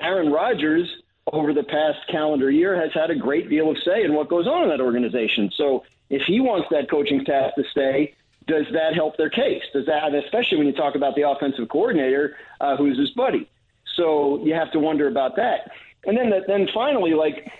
[0.00, 0.88] Aaron Rodgers
[1.32, 4.46] over the past calendar year has had a great deal of say in what goes
[4.46, 5.50] on in that organization.
[5.54, 8.14] So if he wants that coaching staff to stay,
[8.46, 9.62] does that help their case?
[9.72, 13.48] Does that, especially when you talk about the offensive coordinator, uh, who's his buddy?
[13.94, 15.70] So you have to wonder about that.
[16.04, 17.50] And then, then finally, like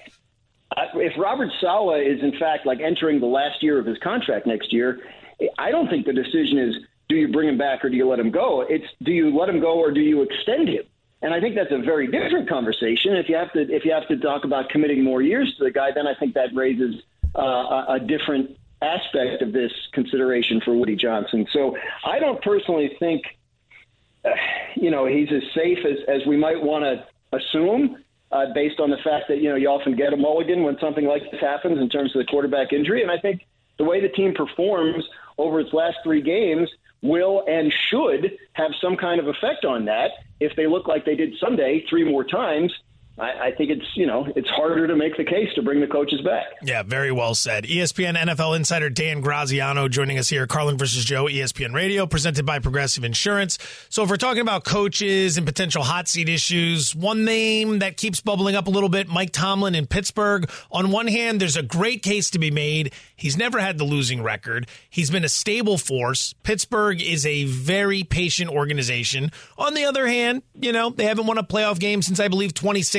[0.77, 4.47] uh, if Robert Saleh is in fact like entering the last year of his contract
[4.47, 5.01] next year,
[5.59, 6.77] I don't think the decision is
[7.09, 8.63] do you bring him back or do you let him go.
[8.63, 10.85] It's do you let him go or do you extend him?
[11.21, 13.15] And I think that's a very different conversation.
[13.15, 15.71] If you have to if you have to talk about committing more years to the
[15.71, 16.97] guy, then I think that raises
[17.37, 21.47] uh, a, a different aspect of this consideration for Woody Johnson.
[21.53, 23.23] So I don't personally think
[24.25, 24.31] uh,
[24.75, 28.03] you know he's as safe as, as we might want to assume.
[28.33, 31.05] Uh, based on the fact that you know you often get a mulligan when something
[31.05, 34.09] like this happens in terms of the quarterback injury, and I think the way the
[34.09, 35.05] team performs
[35.37, 36.71] over its last three games
[37.03, 40.13] will and should have some kind of effect on that.
[40.41, 42.73] If they look like they did Sunday three more times,
[43.19, 45.87] I, I think it's you know it's harder to make the case to bring the
[45.87, 46.47] coaches back.
[46.63, 47.65] Yeah, very well said.
[47.65, 50.47] ESPN NFL insider Dan Graziano joining us here.
[50.47, 53.59] Carlin versus Joe, ESPN Radio, presented by Progressive Insurance.
[53.91, 58.21] So if we're talking about coaches and potential hot seat issues, one name that keeps
[58.21, 60.51] bubbling up a little bit, Mike Tomlin in Pittsburgh.
[60.71, 62.93] On one hand, there's a great case to be made.
[63.15, 64.67] He's never had the losing record.
[64.89, 66.35] He's been a stable force.
[66.43, 69.31] Pittsburgh is a very patient organization.
[69.59, 72.55] On the other hand, you know, they haven't won a playoff game since I believe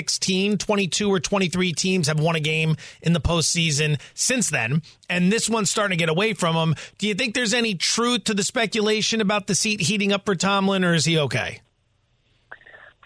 [0.07, 0.57] 2016.
[0.57, 4.81] 22 or 23 teams have won a game in the postseason since then.
[5.09, 6.75] And this one's starting to get away from him.
[6.97, 10.35] Do you think there's any truth to the speculation about the seat heating up for
[10.35, 11.61] Tomlin, or is he okay?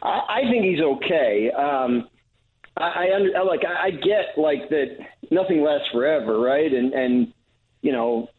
[0.02, 1.52] I, think he's okay.
[1.52, 2.08] Um,
[2.78, 4.98] I, I like I get like that
[5.32, 6.72] nothing lasts forever, right?
[6.72, 7.34] And and
[7.82, 8.30] you know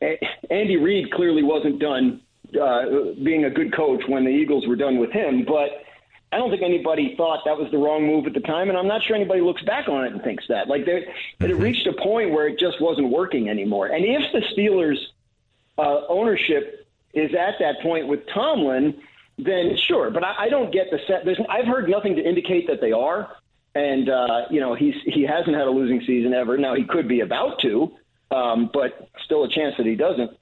[0.51, 2.23] Andy Reid clearly wasn't done
[2.55, 5.83] uh, being a good coach when the Eagles were done with him, but
[6.31, 8.87] I don't think anybody thought that was the wrong move at the time, and I'm
[8.87, 10.69] not sure anybody looks back on it and thinks that.
[10.69, 11.07] Like they,
[11.41, 13.87] it reached a point where it just wasn't working anymore.
[13.87, 14.99] And if the Steelers
[15.79, 19.01] uh, ownership is at that point with Tomlin,
[19.39, 20.11] then sure.
[20.11, 21.25] But I, I don't get the set.
[21.25, 23.35] There's, I've heard nothing to indicate that they are.
[23.75, 26.59] And uh, you know he's he hasn't had a losing season ever.
[26.59, 27.93] Now he could be about to,
[28.31, 30.33] um, but still a chance that he doesn't.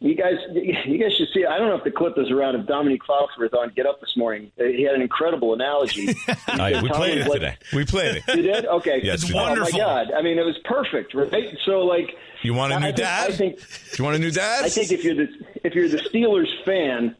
[0.00, 1.44] You guys, you guys should see.
[1.44, 4.16] I don't know if the clip is around of Dominique Foxworth on Get Up this
[4.16, 4.52] morning.
[4.56, 6.14] He had an incredible analogy.
[6.60, 7.56] Oh, yeah, we played it Tomlin's like- today.
[7.74, 8.36] We played it.
[8.36, 8.66] You did?
[8.66, 9.00] Okay.
[9.02, 9.36] Yes, we did.
[9.36, 10.12] Oh my God!
[10.16, 11.56] I mean, it was perfect, right?
[11.64, 13.30] So like, You want a I new think- dad?
[13.30, 13.58] I think.
[13.98, 14.64] You want a new dad?
[14.64, 15.28] I think if you're the
[15.64, 17.14] if you're the Steelers fan,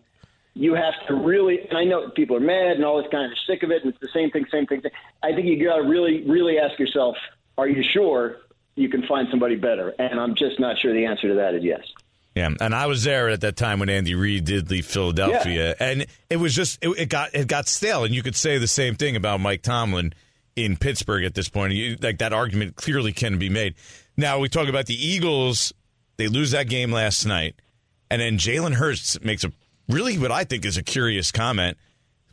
[0.55, 1.61] you have to really.
[1.69, 3.93] And I know people are mad and all this kind of sick of it, and
[3.93, 4.83] it's the same thing, same thing.
[4.83, 7.17] same- I think you got to really, really ask yourself:
[7.59, 8.39] Are you sure
[8.77, 9.95] you can find somebody better?
[9.99, 11.83] And I'm just not sure the answer to that is yes.
[12.39, 16.07] Yeah, and I was there at that time when Andy Reid did leave Philadelphia, and
[16.31, 18.05] it was just it, it got it got stale.
[18.05, 20.15] And you could say the same thing about Mike Tomlin
[20.55, 21.73] in Pittsburgh at this point.
[21.73, 23.75] You, like that argument clearly can be made.
[24.17, 25.73] Now we talk about the Eagles;
[26.17, 27.57] they lose that game last night,
[28.09, 29.51] and then Jalen Hurts makes a
[29.89, 31.77] really what I think is a curious comment,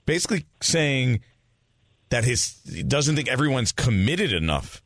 [0.05, 1.21] basically saying
[2.09, 4.83] that his he doesn't think everyone's committed enough.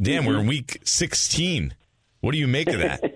[0.00, 0.48] Damn, we're in mm-hmm.
[0.50, 1.74] week sixteen.
[2.20, 3.02] What do you make of that?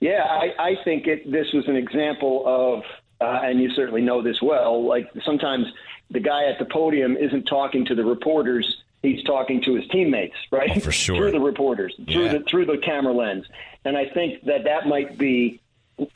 [0.00, 2.82] Yeah, I, I think it, this was an example of,
[3.20, 4.84] uh, and you certainly know this well.
[4.86, 5.66] Like sometimes
[6.10, 10.36] the guy at the podium isn't talking to the reporters; he's talking to his teammates,
[10.52, 10.80] right?
[10.82, 11.16] for sure.
[11.16, 12.32] through the reporters, through Yeah.
[12.34, 13.44] the through the camera lens.
[13.84, 15.60] And I think that that might be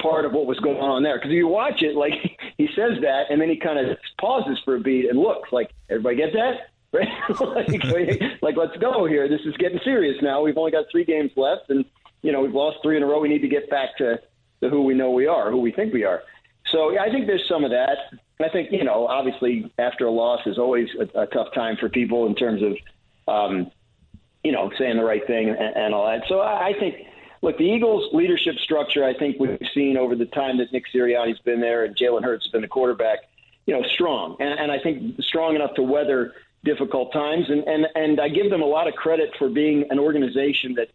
[0.00, 1.16] part of what was going on there.
[1.16, 2.12] Because if you watch it, like
[2.58, 5.72] he says that, and then he kind of pauses for a beat and looks like
[5.90, 6.54] everybody get that.
[6.94, 7.08] Right?
[7.40, 9.26] like, like, let's go here.
[9.26, 10.42] This is getting serious now.
[10.42, 11.86] We've only got three games left, and
[12.22, 13.20] you know we've lost three in a row.
[13.20, 14.20] We need to get back to,
[14.62, 16.22] to who we know we are, who we think we are.
[16.70, 17.98] So yeah, I think there's some of that.
[18.40, 21.88] I think you know, obviously, after a loss is always a, a tough time for
[21.88, 22.76] people in terms of,
[23.32, 23.70] um,
[24.42, 26.22] you know, saying the right thing and, and all that.
[26.28, 27.06] So I, I think,
[27.42, 29.04] look, the Eagles' leadership structure.
[29.04, 32.46] I think we've seen over the time that Nick Sirianni's been there and Jalen Hurts
[32.46, 33.20] has been the quarterback.
[33.66, 37.48] You know, strong, and, and I think strong enough to weather difficult times.
[37.48, 40.88] And, and and I give them a lot of credit for being an organization that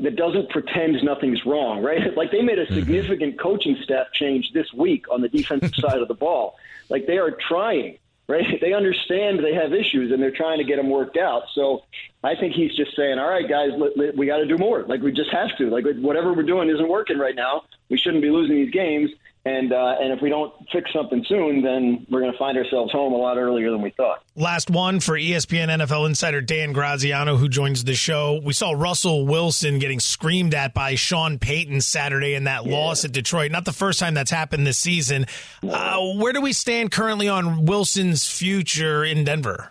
[0.00, 2.14] that doesn't pretend nothing's wrong, right?
[2.16, 2.74] Like they made a mm-hmm.
[2.74, 6.56] significant coaching staff change this week on the defensive side of the ball.
[6.88, 8.44] Like they are trying, right?
[8.60, 11.44] They understand they have issues and they're trying to get them worked out.
[11.54, 11.84] So
[12.22, 14.82] I think he's just saying, all right, guys, let, let- we got to do more.
[14.82, 15.70] Like we just have to.
[15.70, 17.64] Like whatever we're doing isn't working right now.
[17.88, 19.10] We shouldn't be losing these games.
[19.46, 22.90] And uh, and if we don't fix something soon, then we're going to find ourselves
[22.92, 24.24] home a lot earlier than we thought.
[24.34, 28.40] Last one for ESPN NFL insider Dan Graziano, who joins the show.
[28.42, 33.12] We saw Russell Wilson getting screamed at by Sean Payton Saturday in that loss at
[33.12, 33.50] Detroit.
[33.50, 35.26] Not the first time that's happened this season.
[35.62, 39.70] Uh, where do we stand currently on Wilson's future in Denver?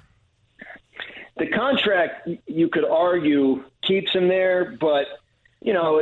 [1.38, 5.06] the contract you could argue keeps him there, but
[5.62, 6.00] you know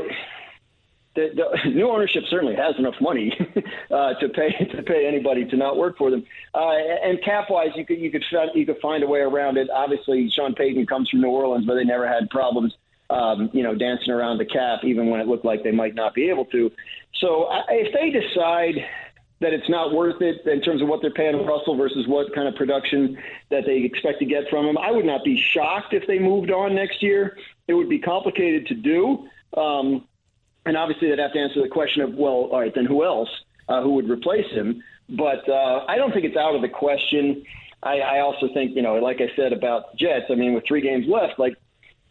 [1.16, 3.34] the, the new ownership certainly has enough money
[3.92, 6.24] uh, to pay to pay anybody to not work for them.
[6.54, 6.72] Uh,
[7.04, 9.70] and cap wise, you could you could you could find a way around it.
[9.70, 12.76] Obviously, Sean Payton comes from New Orleans, but they never had problems.
[13.10, 16.14] Um, you know, dancing around the cap, even when it looked like they might not
[16.14, 16.72] be able to.
[17.16, 18.76] So, I, if they decide
[19.42, 22.48] that it's not worth it in terms of what they're paying Russell versus what kind
[22.48, 23.18] of production
[23.50, 24.78] that they expect to get from him.
[24.78, 27.38] I would not be shocked if they moved on next year.
[27.68, 29.28] It would be complicated to do.
[29.60, 30.08] Um,
[30.66, 33.30] and obviously, they'd have to answer the question of, well, all right, then who else?
[33.68, 34.84] Uh, who would replace him?
[35.10, 37.44] But uh, I don't think it's out of the question.
[37.84, 40.82] I, I also think, you know, like I said about Jets, I mean, with three
[40.82, 41.56] games left, like,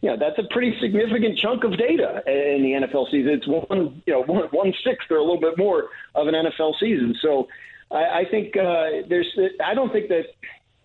[0.01, 3.33] you know, that's a pretty significant chunk of data in the NFL season.
[3.33, 6.73] It's one, you know, one, one sixth or a little bit more of an NFL
[6.79, 7.15] season.
[7.21, 7.47] So
[7.91, 9.27] I, I think uh, there's,
[9.63, 10.25] I don't think that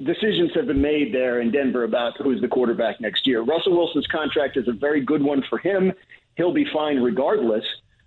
[0.02, 3.40] decisions have been made there in Denver about who's the quarterback next year.
[3.42, 5.92] Russell Wilson's contract is a very good one for him.
[6.36, 7.64] He'll be fine regardless.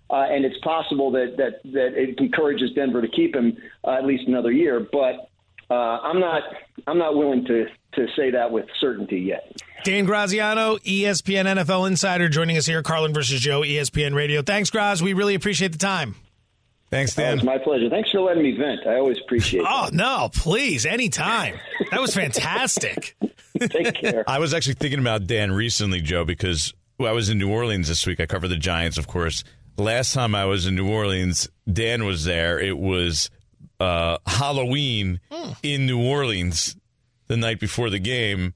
[0.08, 4.04] Uh, and it's possible that, that, that it encourages Denver to keep him uh, at
[4.04, 4.84] least another year.
[4.92, 5.30] But
[5.70, 6.42] uh, I'm not
[6.86, 9.52] I'm not willing to, to say that with certainty yet.
[9.84, 12.82] Dan Graziano, ESPN NFL insider, joining us here.
[12.82, 14.42] Carlin versus Joe, ESPN Radio.
[14.42, 15.02] Thanks, Graz.
[15.02, 16.16] We really appreciate the time.
[16.90, 17.36] Thanks, Dan.
[17.36, 17.88] it's my pleasure.
[17.88, 18.84] Thanks for letting me vent.
[18.84, 19.66] I always appreciate it.
[19.68, 21.54] Oh no, please, anytime.
[21.92, 23.16] That was fantastic.
[23.60, 24.24] Take care.
[24.26, 26.74] I was actually thinking about Dan recently, Joe, because
[27.06, 28.20] I was in New Orleans this week.
[28.20, 29.44] I covered the Giants, of course.
[29.76, 32.58] Last time I was in New Orleans, Dan was there.
[32.58, 33.30] It was
[33.78, 35.20] uh, Halloween
[35.62, 36.76] in New Orleans
[37.28, 38.54] the night before the game.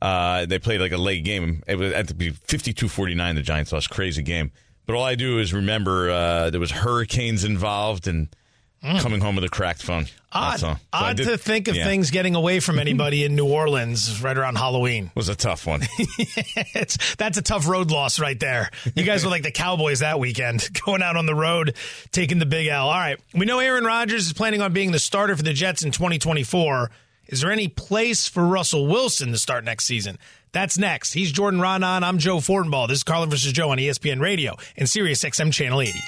[0.00, 1.62] Uh, they played like a late game.
[1.66, 3.34] It was at to be 52-49.
[3.34, 3.90] The Giants lost.
[3.90, 4.50] Crazy game.
[4.86, 8.34] But all I do is remember uh, there was hurricanes involved, and
[8.82, 9.00] Mm.
[9.00, 10.06] coming home with a cracked phone.
[10.32, 11.84] Odd, So odd did- to think of yeah.
[11.84, 15.10] things getting away from anybody in New Orleans right around Halloween.
[15.14, 15.82] was a tough one.
[17.18, 18.70] that's a tough road loss right there.
[18.96, 21.76] You guys were like the Cowboys that weekend, going out on the road,
[22.10, 22.88] taking the big L.
[22.88, 23.20] All right.
[23.34, 26.90] We know Aaron Rodgers is planning on being the starter for the Jets in 2024.
[27.28, 30.18] Is there any place for Russell Wilson to start next season?
[30.52, 31.12] That's next.
[31.12, 32.02] He's Jordan Raanan.
[32.02, 32.88] I'm Joe Fortenbaugh.
[32.88, 35.98] This is Carlin versus Joe on ESPN Radio and Sirius XM Channel 80.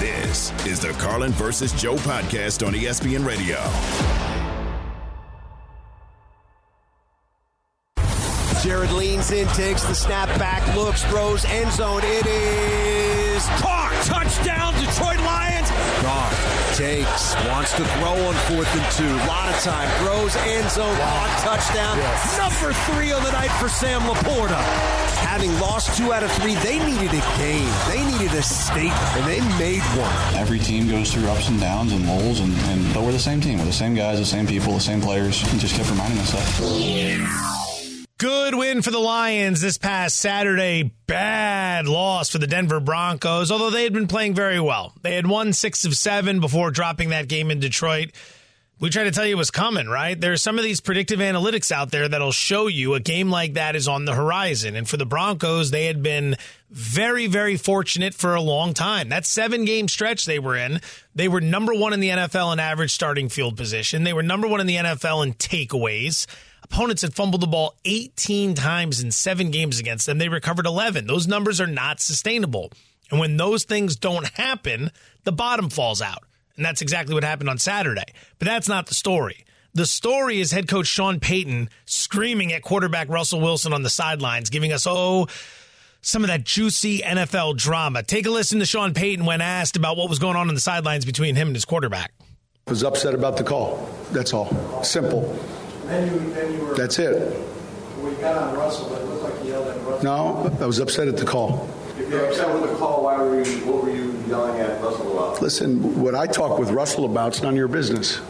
[0.00, 3.58] This is the Carlin versus Joe podcast on ESPN Radio.
[8.62, 12.00] Jared leans in, takes the snap back, looks, throws, end zone.
[12.02, 13.92] It is caught.
[14.04, 14.74] Touchdown,
[16.78, 19.04] takes, wants to throw on fourth and two.
[19.04, 19.90] A lot of time.
[19.98, 21.98] Throws, end zone, caught, touchdown.
[22.38, 24.62] Number three on the night for Sam LaPorta.
[25.26, 27.68] Having lost two out of three, they needed a game.
[27.88, 30.34] They needed a statement, and they made one.
[30.36, 33.40] Every team goes through ups and downs and lulls, and, and but we're the same
[33.40, 33.58] team.
[33.58, 35.42] We're the same guys, the same people, the same players.
[35.50, 37.57] And just kept reminding us that.
[38.18, 40.92] Good win for the Lions this past Saturday.
[41.06, 44.92] Bad loss for the Denver Broncos, although they had been playing very well.
[45.02, 48.10] They had won six of seven before dropping that game in Detroit.
[48.80, 50.20] We tried to tell you was coming, right?
[50.20, 53.76] There's some of these predictive analytics out there that'll show you a game like that
[53.76, 54.74] is on the horizon.
[54.74, 56.34] And for the Broncos, they had been
[56.70, 59.10] very, very fortunate for a long time.
[59.10, 60.80] That seven game stretch they were in,
[61.14, 64.02] they were number one in the NFL in average starting field position.
[64.02, 66.26] They were number one in the NFL in takeaways.
[66.70, 70.18] Opponents had fumbled the ball 18 times in seven games against them.
[70.18, 71.06] They recovered 11.
[71.06, 72.70] Those numbers are not sustainable.
[73.10, 74.90] And when those things don't happen,
[75.24, 76.24] the bottom falls out.
[76.56, 78.04] And that's exactly what happened on Saturday.
[78.38, 79.44] But that's not the story.
[79.74, 84.50] The story is head coach Sean Payton screaming at quarterback Russell Wilson on the sidelines,
[84.50, 85.28] giving us, oh,
[86.00, 88.02] some of that juicy NFL drama.
[88.02, 90.60] Take a listen to Sean Payton when asked about what was going on on the
[90.60, 92.12] sidelines between him and his quarterback.
[92.66, 93.88] was upset about the call.
[94.10, 94.82] That's all.
[94.82, 95.38] Simple.
[95.88, 96.74] Then you, then you were.
[96.74, 97.32] That's it.
[97.98, 100.04] When you got on Russell, it looked like you yelled at Russell.
[100.04, 101.68] No, I was upset at the call.
[101.98, 103.66] If you're upset with the call, why were you?
[103.66, 105.42] What were you yelling at Russell about?
[105.42, 108.20] Listen, what I talk with Russell about is none of your business.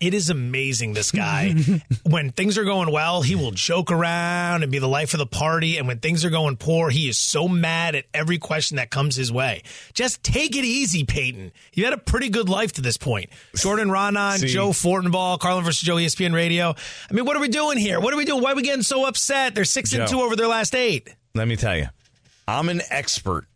[0.00, 1.54] It is amazing, this guy.
[2.04, 5.26] when things are going well, he will joke around and be the life of the
[5.26, 5.76] party.
[5.76, 9.16] And when things are going poor, he is so mad at every question that comes
[9.16, 9.64] his way.
[9.94, 11.50] Just take it easy, Payton.
[11.72, 13.30] You had a pretty good life to this point.
[13.56, 16.76] Jordan Raanan, Joe Fortenbaugh, Carlin versus Joe, ESPN Radio.
[17.10, 17.98] I mean, what are we doing here?
[17.98, 18.40] What are we doing?
[18.40, 19.56] Why are we getting so upset?
[19.56, 21.12] They're six and two over their last eight.
[21.34, 21.88] Let me tell you,
[22.46, 23.46] I'm an expert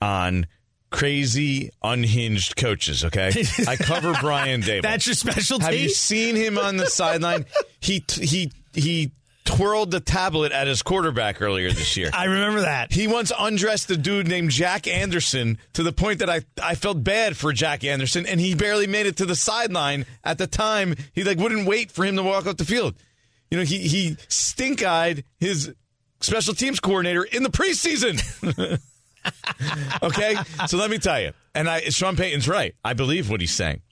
[0.00, 0.46] on
[0.94, 3.04] crazy, unhinged coaches.
[3.04, 3.32] Okay,
[3.68, 4.82] I cover Brian Daboll.
[4.82, 5.64] That's your specialty?
[5.64, 7.46] Have you seen him on the sideline?
[7.80, 9.12] He he he
[9.44, 12.10] twirled the tablet at his quarterback earlier this year.
[12.12, 12.92] I remember that.
[12.92, 17.02] He once undressed a dude named Jack Anderson to the point that I I felt
[17.02, 20.94] bad for Jack Anderson, and he barely made it to the sideline at the time.
[21.12, 22.94] He like wouldn't wait for him to walk up the field.
[23.50, 25.72] You know, he he stink eyed his
[26.20, 28.80] special teams coordinator in the preseason.
[30.02, 32.74] okay, so let me tell you, and I Sean Payton's right.
[32.84, 33.82] I believe what he's saying.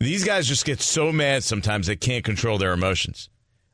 [0.00, 3.28] These guys just get so mad sometimes they can't control their emotions.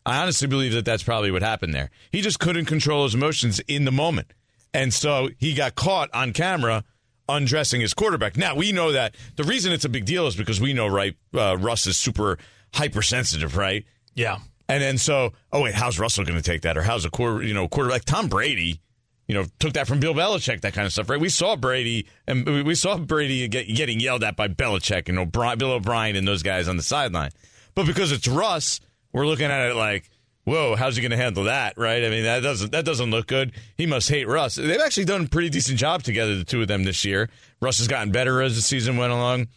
[0.04, 1.90] I honestly believe that that's probably what happened there.
[2.12, 4.32] He just couldn't control his emotions in the moment.
[4.74, 6.84] And so he got caught on camera
[7.28, 8.36] undressing his quarterback.
[8.36, 11.14] Now, we know that the reason it's a big deal is because we know, right,
[11.34, 12.38] uh, Russ is super
[12.74, 13.84] hypersensitive, right?
[14.14, 14.38] Yeah.
[14.68, 16.76] And then so, oh, wait, how's Russell going to take that?
[16.76, 18.04] Or how's a quarter, you know, quarterback?
[18.04, 18.80] Tom Brady,
[19.28, 21.20] you know, took that from Bill Belichick, that kind of stuff, right?
[21.20, 25.58] We saw Brady, and we saw Brady get, getting yelled at by Belichick and O'Brien,
[25.58, 27.30] Bill O'Brien and those guys on the sideline.
[27.74, 28.80] But because it's Russ,
[29.12, 30.10] we're looking at it like,
[30.44, 32.04] whoa, how's he going to handle that, right?
[32.04, 33.52] I mean, that doesn't that doesn't look good.
[33.76, 34.54] He must hate Russ.
[34.54, 37.28] They've actually done a pretty decent job together, the two of them this year.
[37.60, 39.48] Russ has gotten better as the season went along.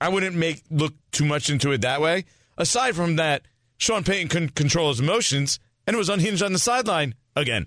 [0.00, 2.26] I wouldn't make look too much into it that way.
[2.56, 3.42] Aside from that,
[3.76, 7.66] Sean Payton couldn't control his emotions and was unhinged on the sideline again.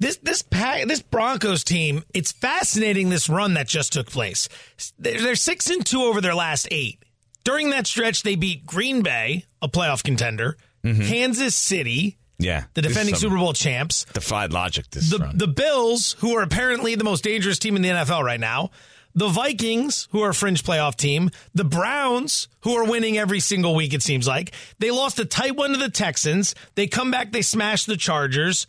[0.00, 4.48] This this pack, this Broncos team, it's fascinating this run that just took place.
[4.98, 7.04] They're, six and two over their last eight.
[7.44, 11.02] During that stretch, they beat Green Bay, a playoff contender, mm-hmm.
[11.02, 14.90] Kansas City, Yeah, the defending This is some Super Bowl champs, defied logic.
[14.90, 15.36] This the run.
[15.36, 18.70] the Bills, who are apparently the most dangerous team in the NFL right now,
[19.14, 23.74] the Vikings, who are a fringe playoff team, the Browns, who are winning every single
[23.74, 23.92] week.
[23.92, 26.54] It seems like they lost a tight one to the Texans.
[26.74, 28.66] They come back, they smash the Chargers,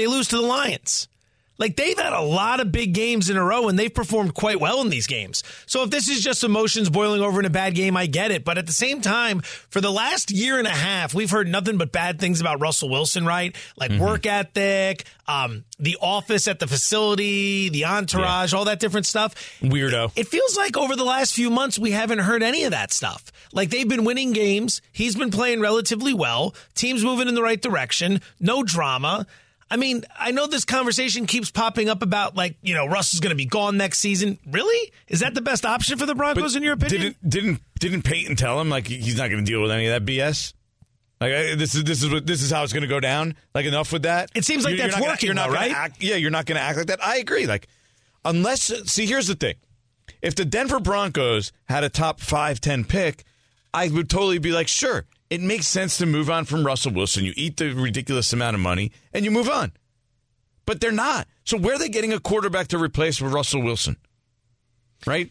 [0.00, 1.08] they lose to the Lions.
[1.58, 4.58] Like they've had a lot of big games in a row and they've performed quite
[4.58, 5.42] well in these games.
[5.66, 8.46] So if this is just emotions boiling over in a bad game, I get it.
[8.46, 11.76] But at the same time, for the last year and a half, we've heard nothing
[11.76, 13.54] but bad things about Russell Wilson, right?
[13.76, 14.02] Like Mm-hmm.
[14.02, 19.34] work ethic, um, the office at the facility, the entourage, all that different stuff.
[19.60, 20.12] Weirdo.
[20.16, 23.30] It feels like over the last few months, we haven't heard any of that stuff.
[23.52, 24.80] Like they've been winning games.
[24.92, 26.54] He's been playing relatively well.
[26.74, 28.22] Team's moving in the right direction.
[28.40, 29.26] No drama.
[29.70, 33.20] I mean, I know this conversation keeps popping up about like, you know, Russ is
[33.20, 34.38] going to be gone next season.
[34.50, 34.92] Really?
[35.06, 37.00] Is that the best option for the Broncos in your opinion?
[37.22, 39.92] Didn't didn't didn't Payton tell him like he's not going to deal with any of
[40.04, 40.54] that BS?
[41.20, 43.36] Like I- this is this is what this is how it's going to go down.
[43.54, 44.30] Like enough with that.
[44.34, 45.72] It seems like You're- that's you're working, Gonna, you're not though, right?
[45.72, 47.04] Act, yeah, you're not going to act like that.
[47.04, 47.46] I agree.
[47.46, 47.68] Like
[48.24, 49.54] unless see, here's the thing:
[50.20, 53.22] if the Denver Broncos had a top five ten pick,
[53.72, 57.24] I would totally be like, sure, it makes sense to move on from Russell Wilson.
[57.24, 59.72] You eat the ridiculous amount of money and you move on.
[60.66, 61.26] But they're not.
[61.44, 63.96] So where are they getting a quarterback to replace with Russell Wilson?
[65.06, 65.30] Right.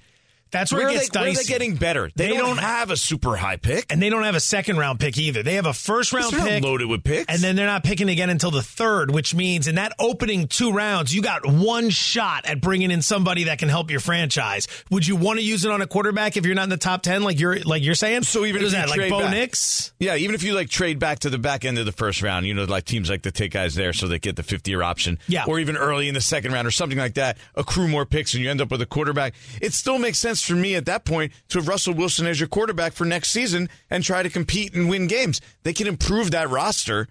[0.52, 2.10] That's where, Where it gets they- where are they getting better?
[2.16, 5.18] They don't have a super high pick, and they don't have a second round pick
[5.18, 5.44] either.
[5.44, 8.10] They have a first round They're pick loaded with picks, and then they're not picking
[8.10, 12.46] again until the third, which means in that opening two rounds, you got one shot
[12.46, 14.68] at bringing in somebody that can help your franchise.
[14.90, 17.04] Would you want to use it on a quarterback if you're not in the top
[17.04, 18.24] ten, like you're like you're saying?
[18.24, 19.92] So even What if that like trade Bo back- Nix?
[20.00, 22.48] Yeah, even if you like trade back to the back end of the first round,
[22.48, 24.82] you know, like teams like to take guys there so they get the 50 year
[24.82, 25.20] option.
[25.28, 25.46] Yeah.
[25.46, 28.44] Or even early in the second round or something like that, accrue more picks and
[28.44, 29.34] you end up with a quarterback.
[29.62, 32.50] It still makes sense for me at that point to have Russell Wilson as your
[32.50, 35.42] quarterback for next season and try to compete and win games.
[35.64, 37.08] They can improve that roster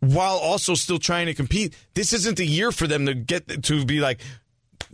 [0.00, 1.74] while also still trying to compete.
[1.94, 4.20] This isn't the year for them to get to be like,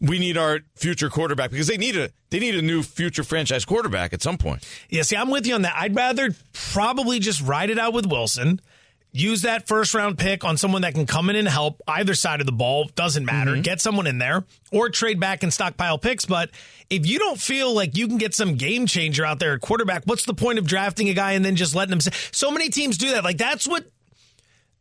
[0.00, 3.64] we need our future quarterback because they need a they need a new future franchise
[3.64, 4.66] quarterback at some point.
[4.90, 5.74] Yeah, see, I'm with you on that.
[5.76, 8.60] I'd rather probably just ride it out with Wilson.
[9.12, 12.40] Use that first round pick on someone that can come in and help either side
[12.40, 12.90] of the ball.
[12.94, 13.52] Doesn't matter.
[13.52, 13.62] Mm-hmm.
[13.62, 16.26] Get someone in there or trade back and stockpile picks.
[16.26, 16.50] But
[16.90, 20.04] if you don't feel like you can get some game changer out there at quarterback,
[20.04, 22.00] what's the point of drafting a guy and then just letting him?
[22.00, 22.10] Say?
[22.32, 23.24] So many teams do that.
[23.24, 23.86] Like that's what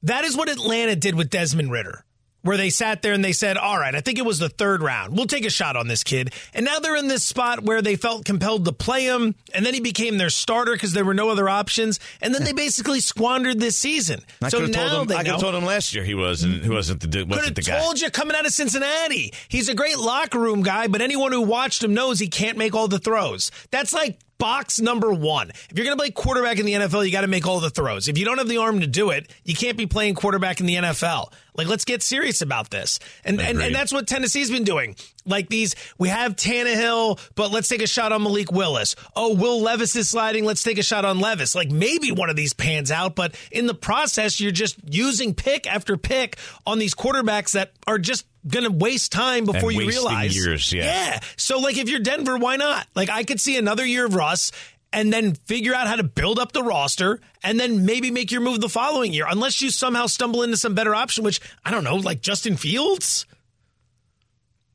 [0.03, 2.03] that is what Atlanta did with Desmond Ridder,
[2.47, 4.81] where they sat there and they said, All right, I think it was the third
[4.81, 5.15] round.
[5.15, 6.33] We'll take a shot on this kid.
[6.53, 9.35] And now they're in this spot where they felt compelled to play him.
[9.53, 11.99] And then he became their starter because there were no other options.
[12.21, 14.21] And then they basically squandered this season.
[14.41, 15.07] I so now told him.
[15.07, 16.63] they I could have told him last year he wasn't.
[16.63, 17.23] He wasn't the.
[17.23, 17.79] Wasn't the guy.
[17.79, 19.33] told you coming out of Cincinnati.
[19.49, 22.73] He's a great locker room guy, but anyone who watched him knows he can't make
[22.73, 23.51] all the throws.
[23.71, 25.49] That's like box number one.
[25.49, 27.69] If you're going to play quarterback in the NFL, you got to make all the
[27.69, 28.07] throws.
[28.07, 30.65] If you don't have the arm to do it, you can't be playing quarterback in
[30.65, 31.31] the NFL.
[31.55, 32.99] Like, let's get serious about this.
[33.25, 34.95] And and, and that's what Tennessee's been doing.
[35.25, 38.95] Like these, we have Tannehill, but let's take a shot on Malik Willis.
[39.15, 40.45] Oh, Will Levis is sliding.
[40.45, 41.55] Let's take a shot on Levis.
[41.55, 45.67] Like maybe one of these pans out, but in the process, you're just using pick
[45.67, 48.25] after pick on these quarterbacks that are just
[48.63, 50.35] to waste time before And you realize.
[50.35, 50.85] years, yeah.
[50.85, 51.19] Yeah.
[51.35, 52.87] So, like, if you're Denver, why not?
[52.95, 54.51] Like, I could see another year of Russ
[54.91, 58.41] and then figure out how to build up the roster and then maybe make your
[58.41, 61.83] move the following year, unless you somehow stumble into some better option, which I don't
[61.83, 63.26] know, like Justin Fields.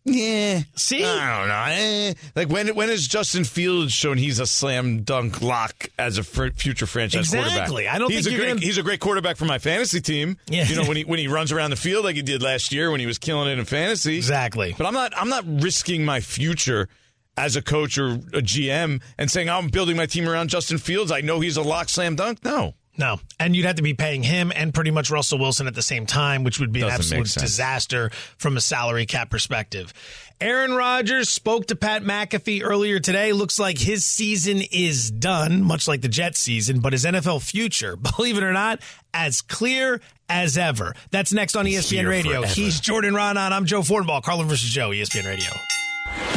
[0.05, 0.63] Yeah.
[0.75, 1.05] See?
[1.05, 1.65] I don't know.
[1.69, 2.15] Eh.
[2.35, 6.49] Like when when has Justin Fields shown he's a slam dunk lock as a fr-
[6.57, 7.85] future franchise Exactly.
[7.85, 7.95] quarterback?
[7.95, 10.39] I don't he's think a great gonna- he's a great quarterback for my fantasy team.
[10.49, 10.65] Yeah.
[10.67, 12.91] You know when he when he runs around the field like he did last year
[12.91, 14.17] when he was killing it in fantasy.
[14.17, 14.75] Exactly.
[14.77, 16.89] But I'm not I'm not risking my future
[17.37, 21.13] as a coach or a GM and saying I'm building my team around Justin Fields.
[21.13, 22.45] I know he's a lock slam dunk.
[22.45, 22.75] No.
[22.99, 23.21] No.
[23.41, 26.05] And you'd have to be paying him and pretty much Russell Wilson at the same
[26.07, 29.93] time, which would be an Doesn't make absolute disaster from a salary cap perspective.
[30.41, 33.33] Aaron Rodgers spoke to Pat McAfee earlier today.
[33.33, 37.97] Looks like his season is done, much like the Jets season, but his NFL future,
[38.17, 38.81] believe it or not,
[39.15, 40.95] as clear as ever.
[41.11, 42.41] That's next on ESPN here Radio.
[42.41, 42.55] forever.
[42.55, 43.53] He's Jordan Raanan.
[43.53, 44.23] I'm Joe Fortenbaugh.
[44.23, 45.51] Carlin versus Joe, ESPN Radio.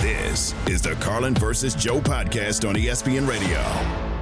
[0.01, 4.14] This is the Carlin versus Joe podcast on ESPN Radio.